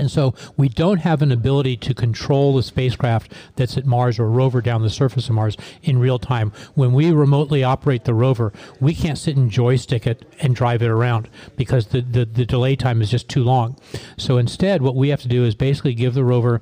And 0.02 0.10
so 0.10 0.34
we 0.56 0.68
don't 0.68 0.98
have 0.98 1.22
an 1.22 1.30
ability 1.30 1.76
to 1.76 1.94
control 1.94 2.56
the 2.56 2.64
spacecraft 2.64 3.32
that's 3.54 3.76
at 3.76 3.86
Mars 3.86 4.18
or 4.18 4.28
rover 4.28 4.60
down 4.60 4.82
the 4.82 4.90
surface 4.90 5.28
of 5.28 5.36
Mars 5.36 5.56
in 5.84 6.00
real 6.00 6.18
time. 6.18 6.50
When 6.74 6.92
we 6.92 7.12
remotely 7.12 7.62
operate 7.62 8.02
the 8.02 8.12
rover, 8.12 8.52
we 8.80 8.96
can't 8.96 9.16
sit 9.16 9.36
and 9.36 9.48
joystick 9.48 10.04
it 10.04 10.26
and 10.40 10.56
drive 10.56 10.82
it 10.82 10.88
around 10.88 11.28
because 11.56 11.86
the, 11.86 12.00
the, 12.00 12.24
the 12.24 12.44
delay 12.44 12.74
time 12.74 13.00
is 13.00 13.12
just 13.12 13.28
too 13.28 13.44
long. 13.44 13.78
So 14.16 14.38
instead, 14.38 14.82
what 14.82 14.96
we 14.96 15.10
have 15.10 15.22
to 15.22 15.28
do 15.28 15.44
is 15.44 15.54
basically 15.54 15.94
give 15.94 16.14
the 16.14 16.24
rover 16.24 16.60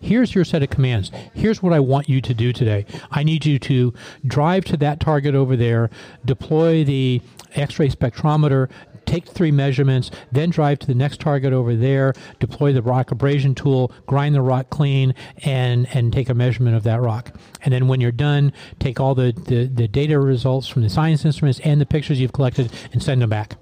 here's 0.00 0.34
your 0.34 0.44
set 0.44 0.62
of 0.62 0.70
commands. 0.70 1.10
Here's 1.32 1.62
what 1.62 1.72
I 1.72 1.80
want 1.80 2.08
you 2.08 2.20
to 2.20 2.34
do 2.34 2.52
today. 2.52 2.86
I 3.12 3.22
need 3.22 3.46
you 3.46 3.60
to 3.60 3.94
drive 4.26 4.64
to 4.66 4.76
that 4.78 4.98
target 4.98 5.34
over 5.34 5.56
there, 5.56 5.90
deploy 6.24 6.82
the 6.82 7.22
X 7.54 7.78
ray 7.78 7.88
spectrometer, 7.88 8.68
take 9.12 9.28
three 9.28 9.50
measurements, 9.50 10.10
then 10.30 10.48
drive 10.48 10.78
to 10.78 10.86
the 10.86 10.94
next 10.94 11.20
target 11.20 11.52
over 11.52 11.76
there, 11.76 12.14
deploy 12.40 12.72
the 12.72 12.80
rock 12.80 13.10
abrasion 13.10 13.54
tool, 13.54 13.92
grind 14.06 14.34
the 14.34 14.40
rock 14.40 14.70
clean, 14.70 15.14
and, 15.44 15.86
and 15.94 16.12
take 16.14 16.30
a 16.30 16.34
measurement 16.34 16.74
of 16.74 16.82
that 16.82 17.00
rock. 17.00 17.34
And 17.62 17.74
then 17.74 17.88
when 17.88 18.00
you're 18.00 18.10
done, 18.10 18.52
take 18.78 19.00
all 19.00 19.14
the, 19.14 19.32
the, 19.32 19.66
the 19.66 19.86
data 19.86 20.18
results 20.18 20.66
from 20.66 20.80
the 20.80 20.88
science 20.88 21.26
instruments 21.26 21.60
and 21.60 21.78
the 21.78 21.84
pictures 21.84 22.20
you've 22.20 22.32
collected 22.32 22.72
and 22.92 23.02
send 23.02 23.20
them 23.20 23.28
back. 23.28 23.56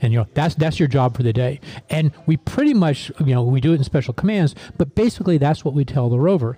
And 0.00 0.12
you 0.12 0.20
know 0.20 0.28
that's 0.34 0.54
that's 0.54 0.78
your 0.78 0.86
job 0.86 1.16
for 1.16 1.24
the 1.24 1.32
day. 1.32 1.58
And 1.90 2.12
we 2.24 2.36
pretty 2.36 2.72
much 2.72 3.10
you 3.18 3.34
know 3.34 3.42
we 3.42 3.60
do 3.60 3.72
it 3.72 3.78
in 3.78 3.84
special 3.84 4.14
commands, 4.14 4.54
but 4.78 4.94
basically 4.94 5.38
that's 5.38 5.64
what 5.64 5.74
we 5.74 5.84
tell 5.84 6.08
the 6.08 6.20
rover. 6.20 6.56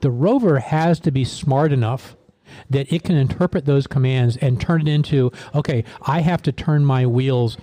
The 0.00 0.10
rover 0.10 0.58
has 0.58 0.98
to 1.00 1.12
be 1.12 1.24
smart 1.24 1.72
enough 1.72 2.16
that 2.70 2.92
it 2.92 3.02
can 3.02 3.16
interpret 3.16 3.64
those 3.64 3.86
commands 3.86 4.36
and 4.38 4.60
turn 4.60 4.82
it 4.82 4.88
into 4.88 5.30
okay, 5.54 5.84
I 6.02 6.20
have 6.20 6.42
to 6.42 6.52
turn 6.52 6.84
my 6.84 7.06
wheels 7.06 7.56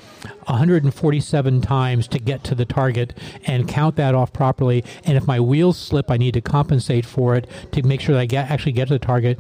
147 0.45 1.61
times 1.61 2.07
to 2.09 2.19
get 2.19 2.43
to 2.45 2.55
the 2.55 2.65
target 2.65 3.17
and 3.45 3.67
count 3.67 3.95
that 3.95 4.15
off 4.15 4.33
properly. 4.33 4.83
And 5.03 5.17
if 5.17 5.27
my 5.27 5.39
wheels 5.39 5.77
slip, 5.77 6.09
I 6.09 6.17
need 6.17 6.33
to 6.33 6.41
compensate 6.41 7.05
for 7.05 7.35
it 7.35 7.47
to 7.71 7.83
make 7.83 8.01
sure 8.01 8.15
that 8.15 8.21
I 8.21 8.25
get, 8.25 8.49
actually 8.49 8.73
get 8.73 8.87
to 8.87 8.95
the 8.95 8.99
target. 8.99 9.39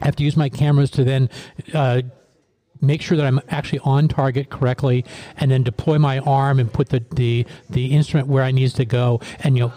I 0.00 0.04
have 0.04 0.16
to 0.16 0.24
use 0.24 0.36
my 0.36 0.48
cameras 0.48 0.90
to 0.92 1.04
then 1.04 1.30
uh, 1.72 2.02
make 2.80 3.02
sure 3.02 3.16
that 3.16 3.26
I'm 3.26 3.40
actually 3.48 3.80
on 3.80 4.08
target 4.08 4.50
correctly, 4.50 5.04
and 5.38 5.50
then 5.50 5.62
deploy 5.62 5.98
my 5.98 6.18
arm 6.20 6.58
and 6.58 6.72
put 6.72 6.90
the, 6.90 7.04
the, 7.12 7.46
the 7.70 7.86
instrument 7.86 8.28
where 8.28 8.42
I 8.42 8.50
needs 8.50 8.74
to 8.74 8.84
go, 8.84 9.20
and 9.40 9.56
you 9.56 9.64
know 9.64 9.72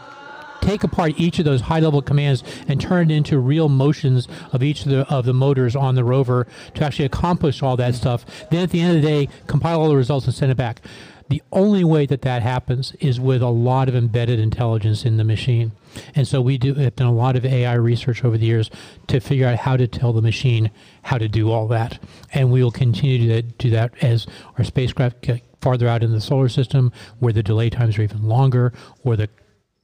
take 0.61 0.83
apart 0.83 1.13
each 1.17 1.39
of 1.39 1.45
those 1.45 1.61
high 1.61 1.79
level 1.79 2.01
commands 2.01 2.43
and 2.67 2.79
turn 2.79 3.09
it 3.09 3.13
into 3.13 3.39
real 3.39 3.69
motions 3.69 4.27
of 4.51 4.63
each 4.63 4.85
of 4.85 4.91
the, 4.91 5.07
of 5.09 5.25
the 5.25 5.33
motors 5.33 5.75
on 5.75 5.95
the 5.95 6.03
rover 6.03 6.47
to 6.75 6.85
actually 6.85 7.05
accomplish 7.05 7.61
all 7.61 7.77
that 7.77 7.95
stuff. 7.95 8.25
Then 8.49 8.63
at 8.63 8.71
the 8.71 8.81
end 8.81 8.97
of 8.97 9.01
the 9.01 9.07
day, 9.07 9.29
compile 9.47 9.81
all 9.81 9.89
the 9.89 9.95
results 9.95 10.25
and 10.25 10.35
send 10.35 10.51
it 10.51 10.57
back. 10.57 10.81
The 11.29 11.43
only 11.51 11.83
way 11.83 12.07
that 12.07 12.23
that 12.23 12.41
happens 12.41 12.93
is 12.99 13.19
with 13.19 13.43
a 13.43 13.49
lot 13.49 13.87
of 13.87 13.95
embedded 13.95 14.39
intelligence 14.39 15.05
in 15.05 15.17
the 15.17 15.23
machine. 15.23 15.73
And 16.15 16.27
so 16.27 16.41
we 16.41 16.57
do 16.57 16.73
have 16.73 16.95
done 16.95 17.07
a 17.07 17.13
lot 17.13 17.35
of 17.35 17.45
AI 17.45 17.75
research 17.75 18.25
over 18.25 18.35
the 18.35 18.47
years 18.47 18.71
to 19.07 19.19
figure 19.19 19.47
out 19.47 19.59
how 19.59 19.77
to 19.77 19.87
tell 19.87 20.11
the 20.11 20.23
machine 20.23 20.71
how 21.03 21.19
to 21.19 21.27
do 21.27 21.51
all 21.51 21.67
that. 21.67 21.99
And 22.33 22.51
we 22.51 22.63
will 22.63 22.71
continue 22.71 23.27
to 23.27 23.43
do 23.43 23.69
that 23.69 23.93
as 24.03 24.25
our 24.57 24.63
spacecraft 24.63 25.21
get 25.21 25.43
farther 25.61 25.87
out 25.87 26.03
in 26.03 26.11
the 26.11 26.21
solar 26.21 26.49
system 26.49 26.91
where 27.19 27.33
the 27.33 27.43
delay 27.43 27.69
times 27.69 27.99
are 27.99 28.03
even 28.03 28.27
longer 28.27 28.73
or 29.03 29.15
the 29.15 29.29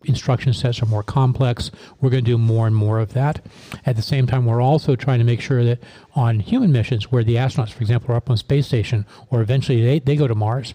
instruction 0.06 0.54
sets 0.54 0.82
are 0.82 0.86
more 0.86 1.04
complex. 1.04 1.72
We're 2.00 2.10
going 2.10 2.24
to 2.24 2.32
do 2.32 2.38
more 2.38 2.68
and 2.68 2.76
more 2.76 3.00
of 3.00 3.14
that. 3.14 3.46
At 3.86 3.96
the 3.96 4.02
same 4.02 4.28
time, 4.28 4.46
we're 4.46 4.62
also 4.62 4.96
trying 4.96 5.20
to 5.20 5.26
make 5.26 5.42
sure 5.42 5.64
that 5.64 5.80
on 6.16 6.40
human 6.40 6.72
missions, 6.72 7.12
where 7.12 7.24
the 7.24 7.36
astronauts, 7.36 7.72
for 7.72 7.82
example, 7.82 8.14
are 8.14 8.18
up 8.18 8.30
on 8.30 8.38
space 8.38 8.68
station 8.68 9.06
or 9.30 9.42
eventually 9.42 9.84
they, 9.84 10.00
they 10.00 10.16
go 10.16 10.28
to 10.28 10.36
Mars, 10.36 10.74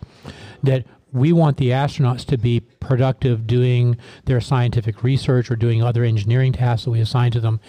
that 0.63 0.85
we 1.13 1.33
want 1.33 1.57
the 1.57 1.71
astronauts 1.71 2.25
to 2.27 2.39
be 2.39 2.61
productive 2.61 3.47
doing 3.47 3.97
their 4.25 4.41
scientific 4.41 5.03
research 5.03 5.51
or 5.51 5.57
doing 5.57 5.83
other 5.83 6.05
engineering 6.05 6.53
tasks 6.53 6.85
that 6.85 6.91
we 6.91 7.01
assign 7.01 7.31
to 7.33 7.41
them. 7.41 7.61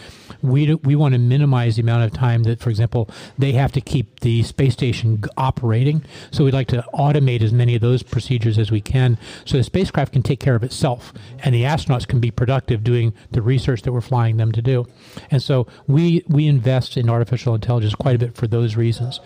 We, 0.41 0.65
do, 0.65 0.77
we 0.77 0.95
want 0.95 1.13
to 1.13 1.19
minimize 1.19 1.75
the 1.75 1.81
amount 1.81 2.03
of 2.03 2.13
time 2.13 2.43
that, 2.43 2.59
for 2.59 2.69
example, 2.69 3.09
they 3.37 3.51
have 3.53 3.71
to 3.73 3.81
keep 3.81 4.21
the 4.21 4.43
space 4.43 4.73
station 4.73 5.23
operating. 5.37 6.03
So 6.31 6.43
we'd 6.43 6.53
like 6.53 6.67
to 6.69 6.85
automate 6.93 7.41
as 7.41 7.51
many 7.51 7.75
of 7.75 7.81
those 7.81 8.03
procedures 8.03 8.57
as 8.57 8.71
we 8.71 8.81
can 8.81 9.17
so 9.45 9.57
the 9.57 9.63
spacecraft 9.63 10.13
can 10.13 10.23
take 10.23 10.39
care 10.39 10.55
of 10.55 10.63
itself 10.63 11.13
and 11.39 11.53
the 11.53 11.63
astronauts 11.63 12.07
can 12.07 12.19
be 12.19 12.31
productive 12.31 12.83
doing 12.83 13.13
the 13.31 13.41
research 13.41 13.81
that 13.83 13.91
we're 13.91 14.01
flying 14.01 14.37
them 14.37 14.51
to 14.51 14.61
do. 14.61 14.87
And 15.29 15.41
so 15.41 15.67
we, 15.87 16.23
we 16.27 16.47
invest 16.47 16.97
in 16.97 17.09
artificial 17.09 17.55
intelligence 17.55 17.95
quite 17.95 18.15
a 18.15 18.19
bit 18.19 18.35
for 18.35 18.47
those 18.47 18.75
reasons 18.75 19.19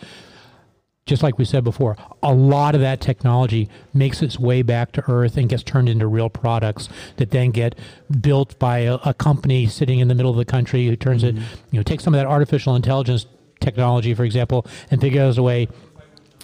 just 1.06 1.22
like 1.22 1.38
we 1.38 1.46
said 1.46 1.64
before, 1.64 1.96
a 2.24 2.34
lot 2.34 2.74
of 2.74 2.82
that 2.82 3.00
technology 3.00 3.70
makes 3.94 4.24
its 4.24 4.40
way 4.40 4.64
back 4.64 4.92
to 4.92 5.04
Earth 5.08 5.38
and 5.38 5.48
gets 5.48 5.62
turned 5.62 5.88
into 5.88 6.08
real 6.08 6.32
products 6.32 6.90
that 7.18 7.30
then 7.30 7.52
get 7.52 7.78
built 8.22 8.58
by 8.58 8.80
a, 8.80 8.96
a 9.06 9.14
company 9.14 9.68
sitting 9.68 10.00
in 10.00 10.08
the 10.08 10.16
middle 10.16 10.32
of 10.32 10.38
the 10.38 10.46
country 10.46 10.88
who 10.88 10.96
turns 10.96 11.24
mm-hmm. 11.24 11.38
it, 11.38 11.44
you 11.72 11.80
know, 11.80 11.84
takes 11.84 12.04
some 12.04 12.16
of 12.16 12.18
that 12.18 12.26
artificial 12.26 12.76
intelligence 12.76 13.28
technology, 13.60 14.16
for 14.16 14.24
example, 14.24 14.66
and 14.90 15.00
figures 15.00 15.38
a 15.38 15.44
way 15.44 15.68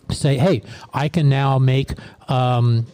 to 0.08 0.16
say, 0.16 0.38
hey, 0.38 0.62
I 0.94 1.10
can 1.10 1.28
now 1.28 1.58
make 1.58 1.94
um, 2.30 2.86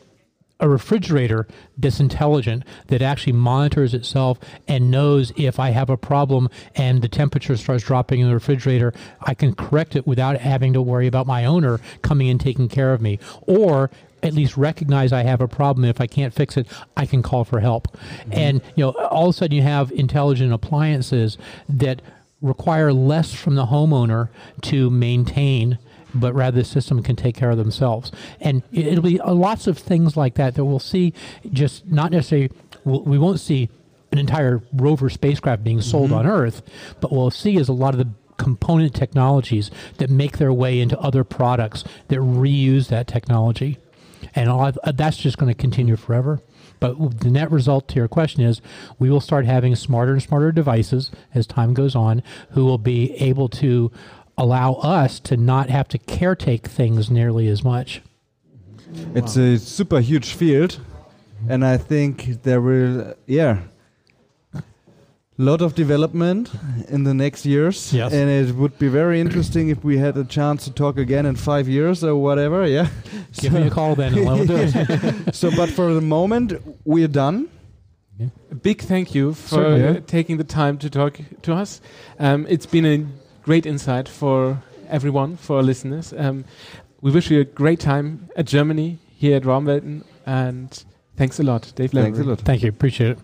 a 0.60 0.68
refrigerator 0.68 1.48
that's 1.78 2.00
intelligent 2.00 2.64
that 2.88 3.02
actually 3.02 3.34
monitors 3.34 3.94
itself 3.94 4.40
and 4.68 4.90
knows 4.90 5.32
if 5.38 5.60
I 5.60 5.70
have 5.70 5.90
a 5.90 5.98
problem 5.98 6.50
and 6.76 7.02
the 7.02 7.08
temperature 7.08 7.56
starts 7.58 7.84
dropping 7.84 8.22
in 8.22 8.28
the 8.28 8.34
refrigerator, 8.34 8.94
I 9.22 9.34
can 9.34 9.54
correct 9.54 9.96
it 9.96 10.08
without 10.08 10.40
having 10.40 10.74
to 10.74 10.82
worry 10.82 11.08
about 11.08 11.28
my 11.28 11.46
owner 11.46 11.80
coming 12.02 12.30
and 12.30 12.42
taking 12.42 12.70
care 12.70 12.94
of 12.94 13.02
me. 13.02 13.20
Or 13.44 13.92
at 14.24 14.34
least 14.34 14.58
recognize 14.58 15.14
I 15.14 15.24
have 15.24 15.42
a 15.42 15.48
problem. 15.48 15.86
If 15.86 16.02
I 16.02 16.08
can't 16.08 16.34
fix 16.34 16.58
it, 16.58 16.68
I 16.96 17.06
can 17.06 17.22
call 17.22 17.44
for 17.44 17.60
help. 17.60 17.88
Mm-hmm. 17.92 18.34
And 18.34 18.62
you 18.76 18.86
know, 18.86 18.92
all 18.92 19.30
of 19.30 19.36
a 19.36 19.38
sudden 19.38 19.56
you 19.56 19.62
have 19.62 19.92
intelligent 19.92 20.52
appliances 20.52 21.38
that 21.70 22.02
require 22.42 22.94
less 22.94 23.34
from 23.34 23.56
the 23.56 23.68
homeowner 23.68 24.30
to 24.62 24.90
maintain 24.90 25.78
but 26.20 26.34
rather 26.34 26.58
the 26.58 26.66
system 26.66 27.04
can 27.04 27.16
take 27.16 27.36
care 27.36 27.52
of 27.52 27.58
themselves. 27.58 28.12
And 28.40 28.64
it'll 28.72 29.04
be 29.04 29.20
lots 29.20 29.68
of 29.68 29.78
things 29.78 30.18
like 30.18 30.36
that 30.36 30.56
that 30.56 30.66
we'll 30.66 30.80
see. 30.80 31.14
Just 31.52 31.88
not 31.88 32.12
necessarily, 32.12 32.52
we 32.84 33.18
won't 33.18 33.40
see 33.40 33.70
an 34.12 34.18
entire 34.18 34.62
rover 34.74 35.10
spacecraft 35.10 35.64
being 35.64 35.82
sold 35.82 36.12
mm-hmm. 36.12 36.20
on 36.20 36.28
Earth, 36.28 36.62
but 37.02 37.12
what 37.12 37.20
we'll 37.20 37.32
see 37.32 37.58
is 37.58 37.68
a 37.68 37.74
lot 37.74 37.94
of 37.94 38.00
the 38.00 38.10
component 38.38 38.94
technologies 38.94 39.72
that 39.98 40.10
make 40.10 40.38
their 40.38 40.54
way 40.54 40.80
into 40.80 40.98
other 41.00 41.24
products 41.24 41.84
that 42.08 42.20
reuse 42.20 42.88
that 42.88 43.08
technology. 43.08 43.78
And 44.36 44.50
of, 44.50 44.78
that's 44.94 45.18
just 45.18 45.38
going 45.38 45.54
to 45.54 45.60
continue 45.60 45.96
forever. 45.96 46.42
But 46.80 47.22
the 47.22 47.32
net 47.32 47.50
result 47.52 47.88
to 47.90 47.96
your 47.96 48.08
question 48.08 48.44
is 48.44 48.62
we 49.00 49.10
will 49.10 49.22
start 49.22 49.46
having 49.46 49.76
smarter 49.76 50.14
and 50.14 50.22
smarter 50.22 50.52
devices 50.52 51.12
as 51.34 51.48
time 51.48 51.74
goes 51.74 51.96
on 51.96 52.22
who 52.52 52.66
will 52.66 52.78
be 52.78 53.14
able 53.16 53.50
to 53.50 53.92
allow 54.38 54.74
us 54.74 55.20
to 55.22 55.38
not 55.38 55.70
have 55.70 55.88
to 55.90 55.98
caretake 55.98 56.64
things 56.64 57.10
nearly 57.10 57.48
as 57.48 57.64
much. 57.64 58.02
It's 59.14 59.36
wow. 59.36 59.44
a 59.44 59.58
super 59.58 60.00
huge 60.00 60.34
field. 60.34 60.80
and 61.50 61.64
I 61.66 61.78
think 61.78 62.44
there 62.44 62.62
will, 62.62 63.14
yeah, 63.26 63.60
lot 65.38 65.62
of 65.62 65.76
development 65.76 66.52
in 66.90 67.04
the 67.04 67.14
next 67.14 67.46
years. 67.46 67.94
Yes. 67.94 68.12
and 68.12 68.30
it 68.30 68.56
would 68.56 68.78
be 68.80 68.88
very 68.88 69.22
interesting 69.22 69.70
if 69.70 69.84
we 69.84 69.98
had 69.98 70.18
a 70.18 70.24
chance 70.24 70.64
to 70.66 70.72
talk 70.72 70.98
again 70.98 71.26
in 71.26 71.36
five 71.36 71.68
years 71.68 72.04
or 72.04 72.16
whatever. 72.16 72.66
Yeah, 72.66 72.90
Give 73.40 73.54
me 73.54 73.68
a 73.68 73.70
call 73.70 73.96
then, 73.96 74.14
and 74.18 74.26
we'll 74.26 74.46
do 74.46 74.58
it. 74.58 75.36
so, 75.36 75.52
but 75.56 75.70
for 75.70 75.94
the 75.94 76.02
moment, 76.02 76.54
we're 76.86 77.08
done. 77.08 77.50
A 78.50 78.56
big 78.56 78.82
thank 78.82 79.14
you 79.14 79.36
for 79.36 79.48
Certainly, 79.48 79.88
uh, 79.88 79.94
yeah. 79.94 80.00
taking 80.00 80.38
the 80.38 80.44
time 80.44 80.80
to 80.80 80.90
talk 80.90 81.20
to 81.44 81.54
us. 81.54 81.82
Um, 82.18 82.48
it's 82.50 82.66
been 82.66 82.86
a 82.86 83.06
great 83.48 83.66
insight 83.66 84.10
for 84.10 84.62
everyone, 84.90 85.38
for 85.38 85.56
our 85.56 85.64
listeners. 85.64 86.14
Um, 86.18 86.44
we 87.00 87.12
wish 87.12 87.32
you 87.32 87.40
a 87.40 87.46
great 87.46 87.80
time 87.80 88.28
at 88.36 88.46
Germany 88.46 89.00
here 89.16 89.38
at 89.38 89.44
Raumwelten, 89.44 90.04
and 90.26 90.84
thanks 91.16 91.40
a 91.40 91.44
lot, 91.44 91.72
Dave. 91.76 91.92
Thanks 91.92 92.20
a 92.20 92.26
lot. 92.26 92.42
Thank 92.42 92.62
you. 92.64 92.70
Appreciate 92.70 93.12
it. 93.12 93.20